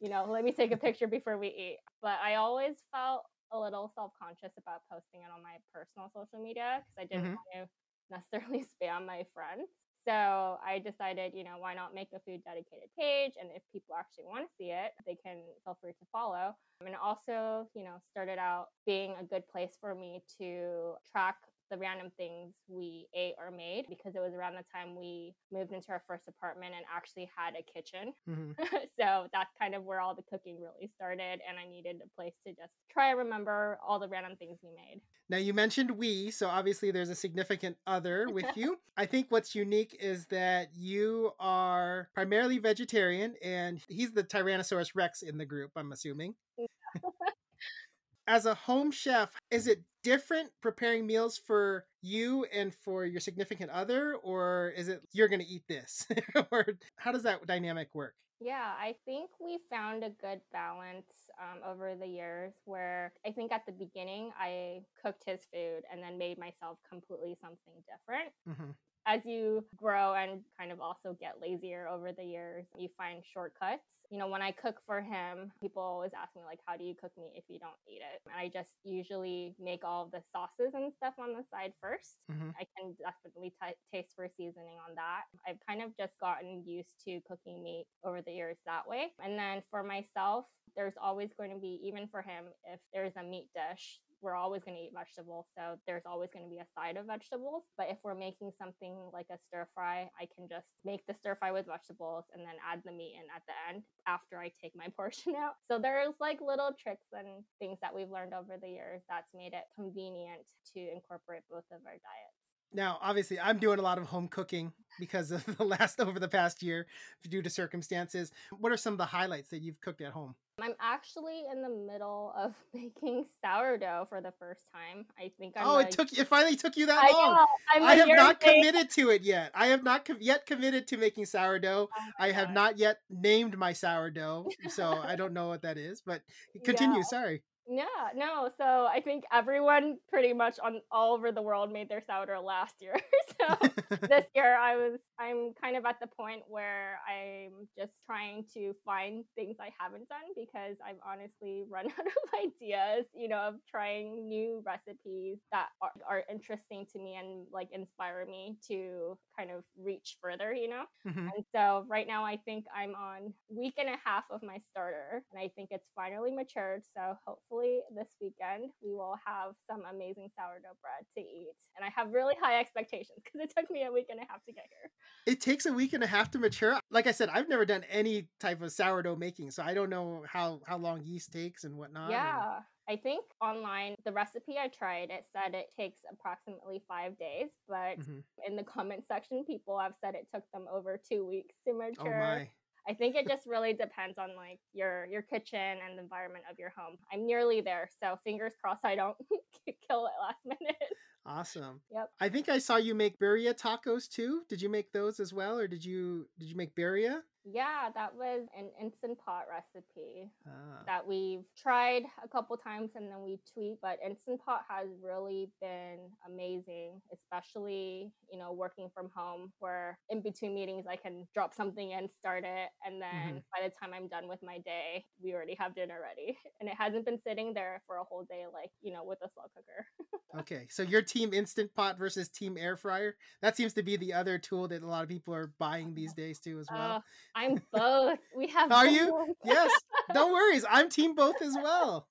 [0.00, 1.78] you know, let me take a picture before we eat.
[2.02, 6.42] But I always felt a little self conscious about posting it on my personal social
[6.42, 7.34] media because I didn't Mhm.
[7.34, 7.68] want to
[8.10, 9.70] necessarily spam my friends.
[10.08, 13.34] So I decided, you know, why not make a food dedicated page?
[13.40, 16.56] And if people actually want to see it, they can feel free to follow.
[16.84, 21.36] And also, you know, started out being a good place for me to track
[21.72, 25.72] the random things we ate or made because it was around the time we moved
[25.72, 28.12] into our first apartment and actually had a kitchen.
[28.32, 28.52] Mm-hmm.
[28.98, 31.40] so that's kind of where all the cooking really started.
[31.48, 34.70] And I needed a place to just try and remember all the random things we
[34.70, 35.00] made.
[35.28, 38.78] Now, you mentioned we, so obviously there's a significant other with you.
[38.96, 45.22] I think what's unique is that you are primarily vegetarian and he's the Tyrannosaurus Rex
[45.22, 46.34] in the group, I'm assuming.
[48.26, 53.70] As a home chef, is it different preparing meals for you and for your significant
[53.70, 56.06] other or is it you're going to eat this
[56.50, 58.14] or how does that dynamic work?
[58.40, 61.06] Yeah i think we found a good balance
[61.40, 66.02] um, over the years where i think at the beginning i cooked his food and
[66.02, 68.32] then made myself completely something different.
[68.48, 68.72] Mm-hmm.
[69.04, 74.01] As you grow and kind of also get lazier over the years, you find shortcuts
[74.12, 76.94] you know, when I cook for him, people always ask me, like, how do you
[76.94, 78.20] cook meat if you don't eat it?
[78.26, 82.50] And I just usually make all the sauces and stuff on the side 1st mm-hmm.
[82.60, 85.22] I can definitely t- taste for seasoning on that.
[85.48, 89.12] I've kind of just gotten used to cooking meat over the years that way.
[89.24, 90.44] And then for myself,
[90.76, 94.62] there's always going to be, even for him, if there's a meat dish, we're always
[94.62, 95.46] going to eat vegetables.
[95.58, 97.64] So there's always going to be a side of vegetables.
[97.76, 101.36] But if we're making something like a stir fry, I can just make the stir
[101.36, 104.72] fry with vegetables and then add the meat in at the end after I take
[104.76, 105.54] my portion out.
[105.66, 109.52] So there's like little tricks and things that we've learned over the years that's made
[109.52, 112.31] it convenient to incorporate both of our diets.
[112.74, 116.28] Now, obviously, I'm doing a lot of home cooking because of the last over the
[116.28, 116.86] past year
[117.28, 118.30] due to circumstances.
[118.58, 120.34] What are some of the highlights that you've cooked at home?
[120.60, 125.06] I'm actually in the middle of making sourdough for the first time.
[125.18, 127.46] I think I'm Oh, it took it finally took you that I long.
[127.80, 129.50] I have not committed to it yet.
[129.54, 131.88] I have not com- yet committed to making sourdough.
[131.90, 132.54] Oh I have God.
[132.54, 136.22] not yet named my sourdough, so I don't know what that is, but
[136.64, 137.02] continue, yeah.
[137.04, 137.42] sorry.
[137.68, 137.84] Yeah,
[138.16, 138.50] no.
[138.58, 142.74] So I think everyone pretty much on all over the world made their sourdough last
[142.80, 142.98] year.
[143.40, 143.68] so
[144.08, 148.74] this year I was I'm kind of at the point where I'm just trying to
[148.84, 153.54] find things I haven't done because I've honestly run out of ideas, you know, of
[153.70, 159.50] trying new recipes that are, are interesting to me and like inspire me to kind
[159.52, 160.84] of reach further, you know?
[161.06, 161.28] Mm-hmm.
[161.36, 165.22] And so right now I think I'm on week and a half of my starter
[165.32, 166.82] and I think it's finally matured.
[166.96, 167.51] So hopefully
[167.94, 171.54] this weekend we will have some amazing sourdough bread to eat.
[171.76, 174.44] And I have really high expectations because it took me a week and a half
[174.44, 174.90] to get here.
[175.26, 176.78] It takes a week and a half to mature.
[176.90, 180.24] Like I said, I've never done any type of sourdough making, so I don't know
[180.26, 182.10] how how long yeast takes and whatnot.
[182.10, 182.56] Yeah.
[182.56, 182.64] And...
[182.88, 188.00] I think online, the recipe I tried, it said it takes approximately five days, but
[188.00, 188.18] mm-hmm.
[188.44, 191.78] in the comment section, people have said it took them over two weeks to oh
[191.78, 192.22] mature.
[192.22, 192.50] Oh my.
[192.88, 196.58] I think it just really depends on like your your kitchen and the environment of
[196.58, 196.96] your home.
[197.12, 199.16] I'm nearly there, so fingers crossed I don't
[199.88, 200.76] kill it last minute.
[201.24, 201.80] Awesome.
[201.92, 202.10] Yep.
[202.20, 204.42] I think I saw you make birria tacos too.
[204.48, 207.22] Did you make those as well, or did you did you make birria?
[207.44, 210.82] Yeah, that was an instant pot recipe ah.
[210.86, 213.78] that we've tried a couple times and then we tweak.
[213.82, 220.22] But instant pot has really been amazing, especially you know working from home, where in
[220.22, 223.36] between meetings I can drop something in, start it, and then mm-hmm.
[223.52, 226.76] by the time I'm done with my day, we already have dinner ready, and it
[226.78, 230.20] hasn't been sitting there for a whole day like you know with a slow cooker.
[230.40, 233.16] okay, so your team instant pot versus team air fryer.
[233.42, 236.14] That seems to be the other tool that a lot of people are buying these
[236.14, 236.96] days too, as well.
[236.96, 237.00] Uh,
[237.34, 238.18] I'm both.
[238.36, 238.72] We have.
[238.72, 238.94] Are both.
[238.94, 239.36] you?
[239.44, 239.70] yes.
[240.14, 240.60] Don't worry.
[240.70, 242.06] I'm team both as well.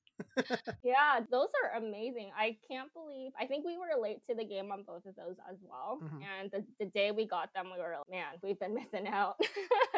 [0.83, 2.31] Yeah, those are amazing.
[2.37, 3.31] I can't believe.
[3.39, 5.99] I think we were late to the game on both of those as well.
[6.03, 6.17] Mm-hmm.
[6.39, 9.39] And the, the day we got them, we were like, man, we've been missing out.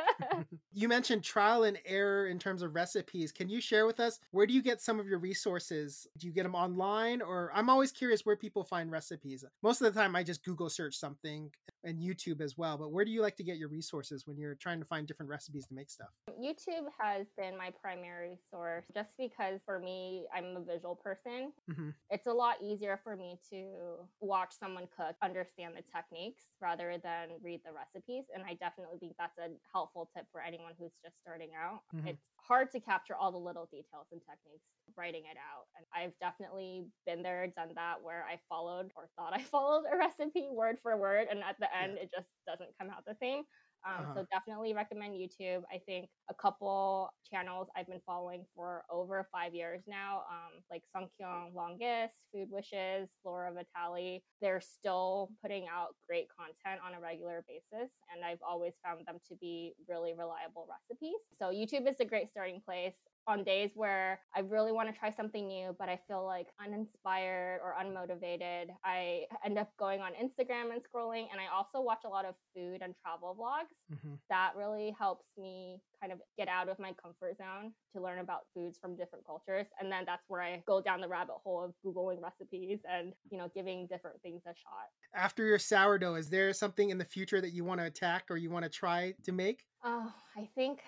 [0.74, 3.32] you mentioned trial and error in terms of recipes.
[3.32, 6.08] Can you share with us where do you get some of your resources?
[6.18, 9.46] Do you get them online or I'm always curious where people find recipes.
[9.62, 11.52] Most of the time I just Google search something
[11.84, 14.56] and YouTube as well, but where do you like to get your resources when you're
[14.56, 16.10] trying to find different recipes to make stuff?
[16.30, 21.52] YouTube has been my primary source just because for me, I'm a visual person.
[21.70, 21.90] Mm-hmm.
[22.10, 23.68] It's a lot easier for me to
[24.22, 28.26] watch someone cook, understand the techniques rather than read the recipes.
[28.34, 31.82] And I definitely think that's a helpful tip for anyone who's just starting out.
[31.96, 32.08] Mm-hmm.
[32.08, 35.66] It's hard to capture all the little details and techniques writing it out.
[35.78, 39.98] And I've definitely been there, done that where I followed or thought I followed a
[39.98, 41.28] recipe word for word.
[41.30, 42.04] And at the end, yeah.
[42.04, 43.44] it just doesn't come out the same.
[43.86, 44.14] Um, Uh-huh.
[44.16, 45.64] So definitely recommend YouTube.
[45.72, 50.84] I think a couple channels I've been following for over five years now, um, like
[50.96, 54.24] Seonkyoung Longest, Food Wishes, Laura Vitale.
[54.42, 59.20] They're still putting out great content on a regular basis, and I've always found them
[59.30, 61.20] to be really reliable recipes.
[61.38, 62.98] So YouTube is a great starting place
[63.28, 67.62] on days where I really want to try something new, but I feel like uninspired
[67.64, 71.28] or unmotivated, I end up going on Instagram and scrolling.
[71.32, 73.96] And I also watch a lot of food and travel vlogs.
[73.96, 74.20] Mhm.
[74.30, 78.42] That really helps me kind of get out of my comfort zone to learn about
[78.54, 79.68] foods from different cultures.
[79.80, 83.38] And then that's where I go down the rabbit hole of Googling recipes and, you
[83.38, 84.90] know, giving different things a shot.
[85.16, 88.38] After your sourdough, is there something in the future that you want to attack or
[88.38, 89.66] you want to try to make?
[89.84, 90.82] Oh, I think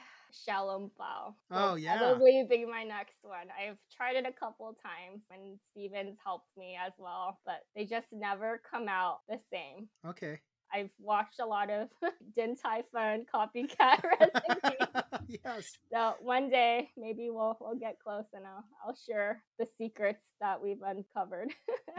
[0.47, 1.33] xiaolong bao.
[1.51, 1.97] Oh, yeah.
[1.97, 3.47] Probably be my next one.
[3.59, 8.07] I've tried it a couple times and Steven's helped me as well, but they just
[8.11, 9.87] never come out the same.
[10.07, 10.39] Okay.
[10.73, 11.89] I've watched a lot of
[12.35, 15.03] Din Tai Fung copycat recipes.
[15.45, 15.77] yes.
[15.91, 20.61] So one day maybe we'll we'll get close and I'll I'll share the secrets that
[20.61, 21.51] we've uncovered.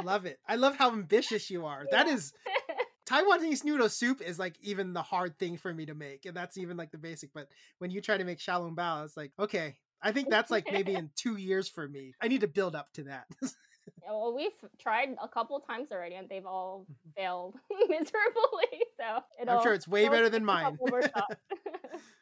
[0.04, 0.38] Love it.
[0.46, 1.86] I love how ambitious you are.
[1.92, 2.14] That Yeah.
[2.14, 2.32] is
[3.06, 6.58] Taiwanese noodle soup is like even the hard thing for me to make, and that's
[6.58, 7.32] even like the basic.
[7.32, 7.48] But
[7.78, 10.94] when you try to make xiaolong bao, it's like okay, I think that's like maybe
[10.96, 12.14] in two years for me.
[12.20, 13.26] I need to build up to that.
[14.02, 17.14] Yeah, well, we've tried a couple times already, and they've all Mhm.
[17.16, 17.54] failed
[17.88, 18.84] miserably.
[19.00, 20.64] So I'm sure it's way better than mine.
[20.64, 21.36] couple more shots.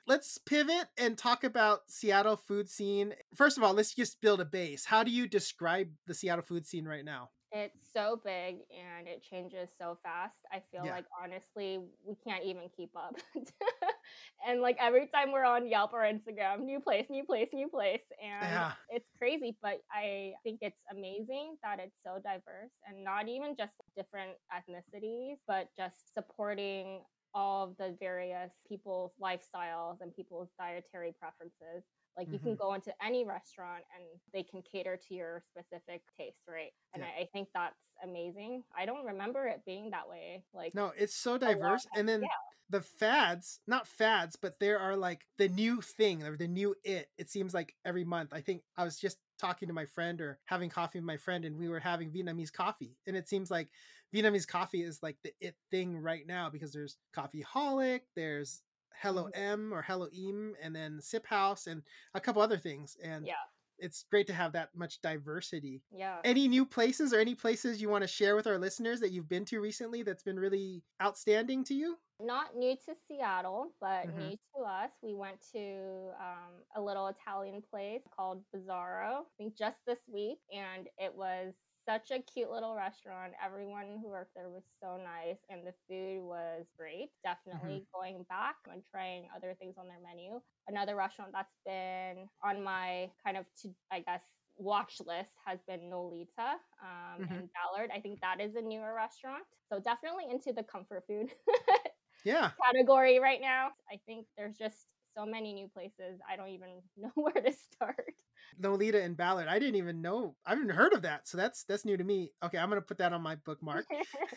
[0.06, 3.14] let's pivot and talk about Seattle food scene.
[3.34, 4.84] First of all, let's just build a base.
[4.84, 7.30] How do you describe the Seattle food scene right now?
[7.54, 10.38] It's so big and it changes so fast.
[10.52, 10.90] I feel Yeah.
[10.90, 13.16] like honestly, we can't even keep up.
[14.46, 18.02] and like every time we're on Yelp or Instagram, new place, new place, new place.
[18.22, 18.72] And Yeah.
[18.90, 23.74] it's crazy, but I think it's amazing that it's so diverse and not even just
[23.96, 27.02] different ethnicities, but just supporting
[27.34, 31.84] all of the various people's lifestyles and people's dietary preferences.
[32.16, 32.56] Like you can Mhm.
[32.56, 36.72] go into any restaurant and they can cater to your specific taste, right?
[36.92, 37.04] And Yeah.
[37.04, 38.64] I, I think that's amazing.
[38.76, 40.44] I don't remember it being that way.
[40.52, 41.86] Like No, it's so diverse.
[41.94, 42.28] And then yeah.
[42.70, 47.10] the fads, not fads, but there are like the new thing or the new it.
[47.18, 48.32] It seems like every month.
[48.32, 51.44] I think I was just talking to my friend or having coffee with my friend
[51.44, 52.96] and we were having Vietnamese coffee.
[53.06, 53.70] And it seems like
[54.14, 58.62] Vietnamese coffee is like the it thing right now because there's Coffeeholic, there's
[59.00, 59.32] Hello Mhm.
[59.34, 61.82] Em or Hello Eam, and then Sip House and
[62.14, 62.96] a couple other things.
[63.02, 63.44] And Yeah.
[63.78, 65.82] it's great to have that much diversity.
[65.90, 66.24] yeah.
[66.24, 69.28] Any new places or any places you want to share with our listeners that you've
[69.28, 71.98] been to recently that's been really outstanding to you?
[72.20, 74.16] not new to Seattle, but Mhm.
[74.16, 74.92] new to us.
[75.02, 80.38] We went to um, a little Italian place called Bizzarro, I think just this week,
[80.52, 81.54] and it was
[81.84, 83.34] such a cute little restaurant.
[83.42, 87.10] Everyone who worked there was so nice, and the food was great.
[87.22, 90.40] Definitely going back and trying other things on their menu.
[90.66, 94.24] Another restaurant that's been on my kind of, to, I guess,
[94.56, 97.40] watch list has been Nolita um, Mhm.
[97.40, 97.90] in Ballard.
[97.92, 99.44] I think that is a newer restaurant.
[99.68, 101.34] So definitely into the comfort food
[102.24, 102.54] Yeah.
[102.62, 103.72] category right now.
[103.90, 104.86] I think there's just
[105.16, 106.20] so many new places.
[106.28, 108.14] I don't even know where to start.
[108.58, 109.48] Lolita and Ballard.
[109.48, 110.36] I didn't even know.
[110.46, 111.26] I haven't heard of that.
[111.28, 112.32] So that's that's new to me.
[112.44, 113.86] Okay, I'm gonna put that on my bookmark.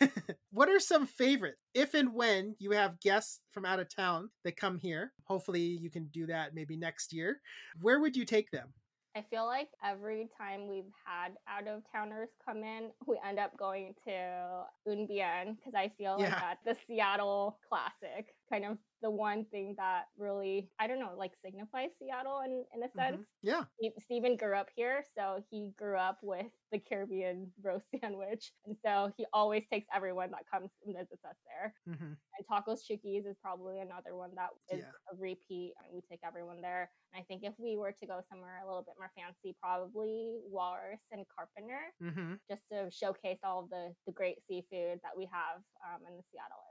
[0.50, 1.58] what are some favorites?
[1.74, 5.90] If and when you have guests from out of town that come here, hopefully you
[5.90, 7.40] can do that maybe next year.
[7.80, 8.72] Where would you take them?
[9.16, 13.56] I feel like every time we've had out of towners come in, we end up
[13.56, 16.40] going to Un Bien because I feel like Yeah.
[16.40, 21.36] that's the Seattle classic, kind of the one thing that really, I don't know, like
[21.36, 22.98] signifies Seattle in, in a Mhm.
[23.00, 23.26] sense.
[23.42, 23.66] Yeah.
[23.80, 28.52] Ste- Steven grew up here, so he grew up with the Caribbean roast sandwich.
[28.64, 31.76] And so he always takes everyone that comes and visits us there.
[31.86, 34.92] hmm And Tacos Chukis is probably another one that is Yeah.
[35.12, 35.74] a repeat.
[35.78, 36.92] And we take everyone there.
[37.12, 40.40] And I think if we were to go somewhere a little bit more fancy, probably
[40.44, 45.26] Walrus and Carpenter, hmm just to showcase all of the, the great seafood that we
[45.26, 46.67] have um, in the Seattle.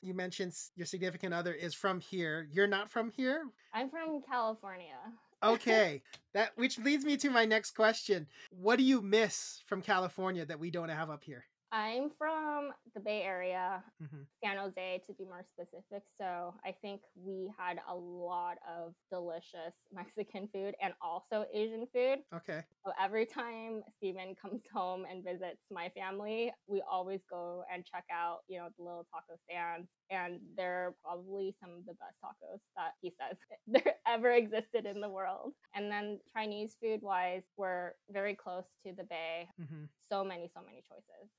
[0.00, 2.48] You mentioned your significant other is from here.
[2.52, 3.46] You're not from here?
[3.72, 4.96] I'm from California.
[5.40, 6.02] Okay.
[6.34, 8.26] that which leads me to my next question.
[8.50, 11.44] What do you miss from California that we don't have up here?
[11.72, 16.04] I'm from the Bay Area, hmm San Jose to be more specific.
[16.16, 22.20] So I think we had a lot of delicious Mexican food and also Asian food.
[22.34, 22.62] Okay.
[22.86, 28.04] So every time Steven comes home and visits my family, we always go and check
[28.12, 29.88] out, you know, the little taco stands.
[30.10, 35.00] And they're probably some of the best tacos that he says there ever existed in
[35.00, 35.52] the world.
[35.74, 39.48] And then Chinese food wise, we're very close to the bay.
[39.58, 41.30] hmm So many, so many choices.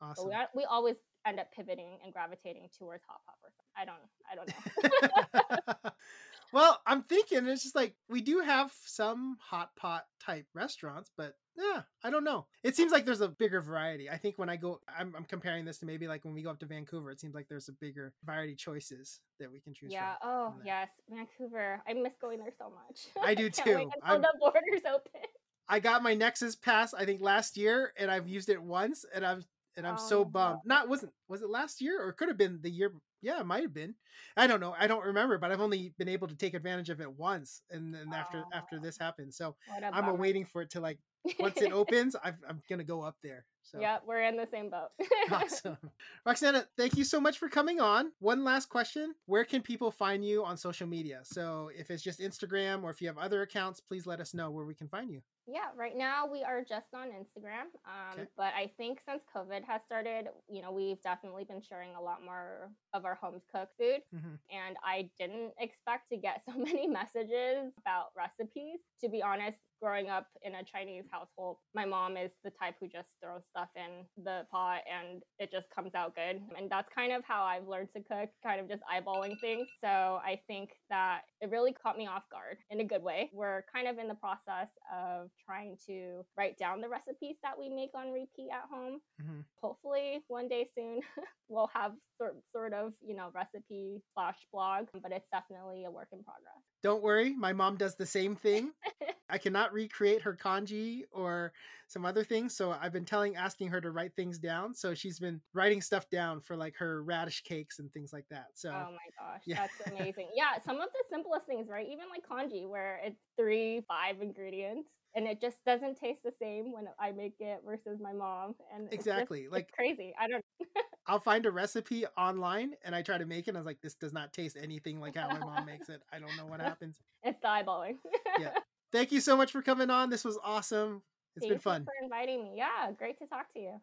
[0.00, 0.96] But we, are, we always
[1.26, 3.64] end up pivoting and gravitating towards hot pot for some.
[3.76, 3.98] I don't
[4.30, 5.90] I don't know.
[6.52, 11.34] well, I'm thinking it's just like we do have some hot pot type restaurants, but
[11.56, 12.46] yeah, I don't know.
[12.62, 14.08] It seems like there's a bigger variety.
[14.08, 16.50] I think when I go, I'm, I'm comparing this to maybe like when we go
[16.50, 19.92] up to Vancouver, it seems like there's a bigger variety choices that we can choose
[19.92, 20.14] yeah.
[20.20, 20.30] from.
[20.30, 21.82] Oh from yes, Vancouver.
[21.88, 23.08] I miss going there so much.
[23.26, 23.90] I do can't too.
[24.02, 25.22] until the borders open.
[25.68, 29.26] I got my Nexus pass I think last year, and I've used it once, and
[29.26, 29.44] I'm
[29.78, 30.24] and I'm Oh, so no.
[30.26, 30.60] bummed.
[30.66, 32.92] Not wasn't was it last year or could have been the year?
[33.22, 33.94] Yeah, it might have been.
[34.36, 34.74] I don't know.
[34.78, 37.94] I don't remember, but I've only been able to take advantage of it once, and
[37.94, 38.80] then after after Oh.
[38.82, 40.10] this happened, so I'm bummer.
[40.10, 40.98] awaiting for it to like
[41.40, 43.44] once it opens, I've, I'm gonna go up there.
[43.62, 44.88] So Yeah, we're in the same boat.
[45.32, 45.76] awesome,
[46.26, 46.66] Roxana.
[46.76, 48.12] Thank you so much for coming on.
[48.20, 51.20] One last question: Where can people find you on social media?
[51.24, 54.50] So if it's just Instagram or if you have other accounts, please let us know
[54.50, 55.20] where we can find you.
[55.50, 57.72] Yeah, right now we are just on Instagram.
[57.86, 58.28] Um, Okay.
[58.36, 62.22] But I think since COVID has started, you know, we've definitely been sharing a lot
[62.22, 64.02] more of our home cooked food.
[64.14, 64.38] Mhm.
[64.50, 68.80] And I didn't expect to get so many messages about recipes.
[69.00, 72.88] To be honest, growing up in a Chinese household, my mom is the type who
[72.88, 76.40] just throws stuff in the pot and it just comes out good.
[76.56, 79.68] And that's kind of how I've learned to cook, kind of just eyeballing things.
[79.82, 83.30] So I think that it really caught me off guard in a good way.
[83.32, 87.68] We're kind of in the process of trying to write down the recipes that we
[87.68, 89.00] make on repeat at home.
[89.22, 89.44] Mhm.
[89.60, 91.00] Hopefully, one day soon
[91.48, 96.08] we'll have sort sort of you know recipe slash blog, but it's definitely a work
[96.12, 96.62] in progress.
[96.82, 98.72] Don't worry, my mom does the same thing.
[99.30, 101.52] I cannot recreate her congee or
[101.86, 104.74] some other things, so I've been telling, asking her to write things down.
[104.74, 108.46] So she's been writing stuff down for like her radish cakes and things like that.
[108.54, 109.66] So Oh my gosh, yeah.
[109.66, 110.28] that's amazing.
[110.34, 111.86] yeah, some of the simplest things, right?
[111.86, 116.72] Even like congee, where it's three, five ingredients, and it just doesn't taste the same
[116.72, 118.54] when I make it versus my mom.
[118.74, 120.12] And it's just- Exactly, it's like- crazy.
[120.20, 120.44] I don't.
[121.10, 123.48] I'll find a recipe online and I try to make it.
[123.52, 126.02] And I was like, this does not taste anything like how my mom makes it.
[126.12, 126.96] I don't know what happens.
[127.22, 127.94] It's eyeballing.
[128.38, 128.50] Yeah.
[128.92, 130.10] Thank you so much for coming on.
[130.10, 131.02] This was awesome.
[131.36, 131.84] It's Thank been you fun.
[131.84, 132.54] for inviting me.
[132.56, 133.80] Yeah, great to talk to you.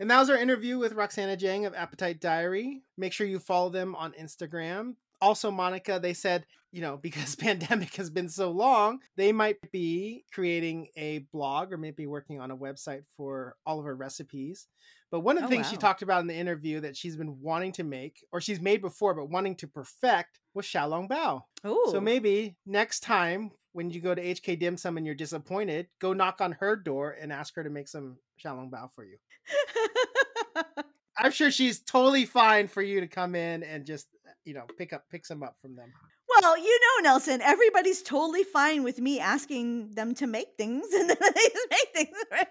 [0.00, 2.82] And that was our interview with Roxana Jang of Appetite Diary.
[2.96, 4.94] Make sure you follow them on Instagram.
[5.20, 10.24] Also, Monica, they said, you know, because pandemic has been so long, they might be
[10.32, 14.66] creating a blog or maybe working on a website for all of her recipes.
[15.10, 17.40] But one of the Oh, things she talked about in the interview that she's been
[17.40, 21.42] wanting to make, or she's made before, but wanting to perfect, was xiaolong bao.
[21.64, 25.88] Oh, So maybe next time when you go to HK Dim Sum and you're disappointed,
[25.98, 29.16] go knock on her door and ask her to make some xiaolong bao for you.
[31.16, 34.06] I'm sure she's totally fine for you to come in and just
[34.48, 35.92] you know pick up pick some up from them.
[36.40, 41.08] Well, you know, Nelson, everybody's totally fine with me asking them to make things and
[41.10, 42.46] then they just make things, right?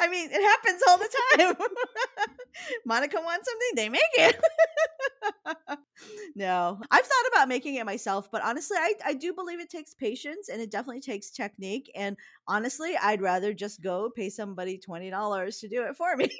[0.00, 1.56] I mean, it happens all the time.
[2.86, 4.40] Monica wants something, they make it.
[6.36, 9.94] no, I've thought about making it myself, but honestly, I, I do believe it takes
[9.94, 11.90] patience and it definitely takes technique.
[11.94, 12.16] And
[12.46, 16.30] honestly, I'd rather just go pay somebody $20 to do it for me.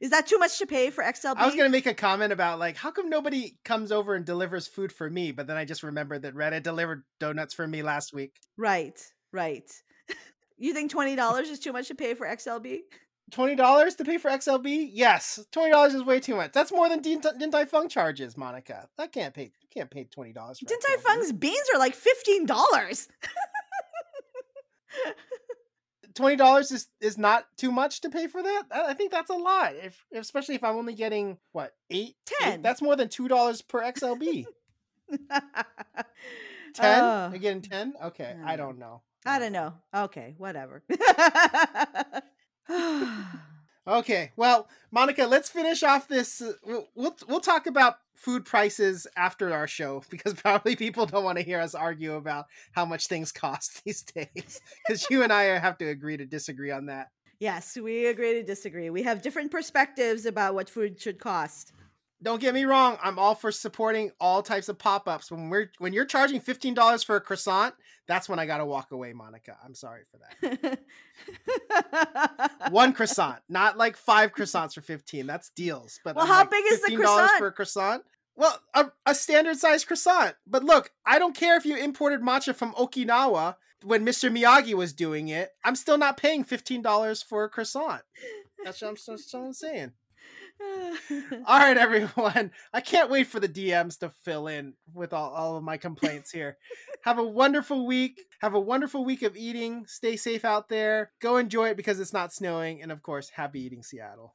[0.00, 1.36] Is that too much to pay for XLB?
[1.36, 4.66] I was gonna make a comment about like how come nobody comes over and delivers
[4.66, 8.12] food for me, but then I just remembered that Reddit delivered donuts for me last
[8.12, 8.36] week.
[8.56, 9.00] Right,
[9.32, 9.70] right.
[10.56, 12.80] you think twenty dollars is too much to pay for XLB?
[13.30, 14.90] Twenty dollars to pay for XLB?
[14.92, 16.52] Yes, twenty dollars is way too much.
[16.52, 18.88] That's more than Din, Din Tai Fung charges, Monica.
[18.98, 19.52] That can't pay.
[19.60, 20.60] You can't pay twenty dollars.
[20.64, 23.08] Din Tai Fung's beans are like fifteen dollars.
[26.18, 28.64] twenty dollars is is not too much to pay for that.
[28.70, 29.74] I think that's a lot.
[29.76, 32.62] If especially if I'm only getting what eight, eight- Ten.
[32.62, 34.44] that's more than two dollars per XLB.
[36.74, 37.00] Ten?
[37.02, 37.28] Oh.
[37.30, 37.94] You're getting ten?
[38.04, 39.00] Okay, I I don't know.
[39.24, 39.72] I don't know.
[39.94, 40.82] Okay, whatever.
[43.86, 46.42] Okay, well, Monica, let's finish off this.
[46.42, 51.24] uh, We'll, we'll we'll talk about food prices after our show because probably people don't
[51.24, 54.60] want to hear us argue about how much things cost these days.
[54.86, 57.08] Because you and I have to agree to disagree on that.
[57.38, 58.90] yes, we agree to disagree.
[58.90, 61.72] We have different perspectives about what food should cost.
[62.20, 65.30] Don't get me wrong, I'm all for supporting all types of pop-ups.
[65.30, 67.74] When we're when you're charging fifteen dollars for a croissant,
[68.08, 69.56] that's when I gotta walk away, Monica.
[69.64, 70.18] I'm sorry for
[70.58, 70.78] that.
[72.70, 75.26] One croissant, not like five croissants for fifteen.
[75.26, 76.00] That's deals.
[76.04, 77.38] But Well, I'm how like, big is the $15 croissant?
[77.38, 78.04] for a croissant?
[78.36, 80.34] Well, a, a standard sized croissant.
[80.46, 84.30] But look, I don't care if you imported matcha from Okinawa when Mr.
[84.30, 85.50] Miyagi was doing it.
[85.64, 88.02] I'm still not paying fifteen dollars for a croissant.
[88.64, 89.92] That's what I'm, that's what I'm saying.
[91.46, 92.50] All right, everyone.
[92.72, 96.30] I can't wait for the DMs to fill in with all, all of my complaints
[96.30, 96.56] here.
[97.02, 98.20] Have a wonderful week.
[98.40, 99.84] Have a wonderful week of eating.
[99.86, 101.12] Stay safe out there.
[101.20, 102.82] Go enjoy it because it's not snowing.
[102.82, 104.34] And of course, happy eating Seattle.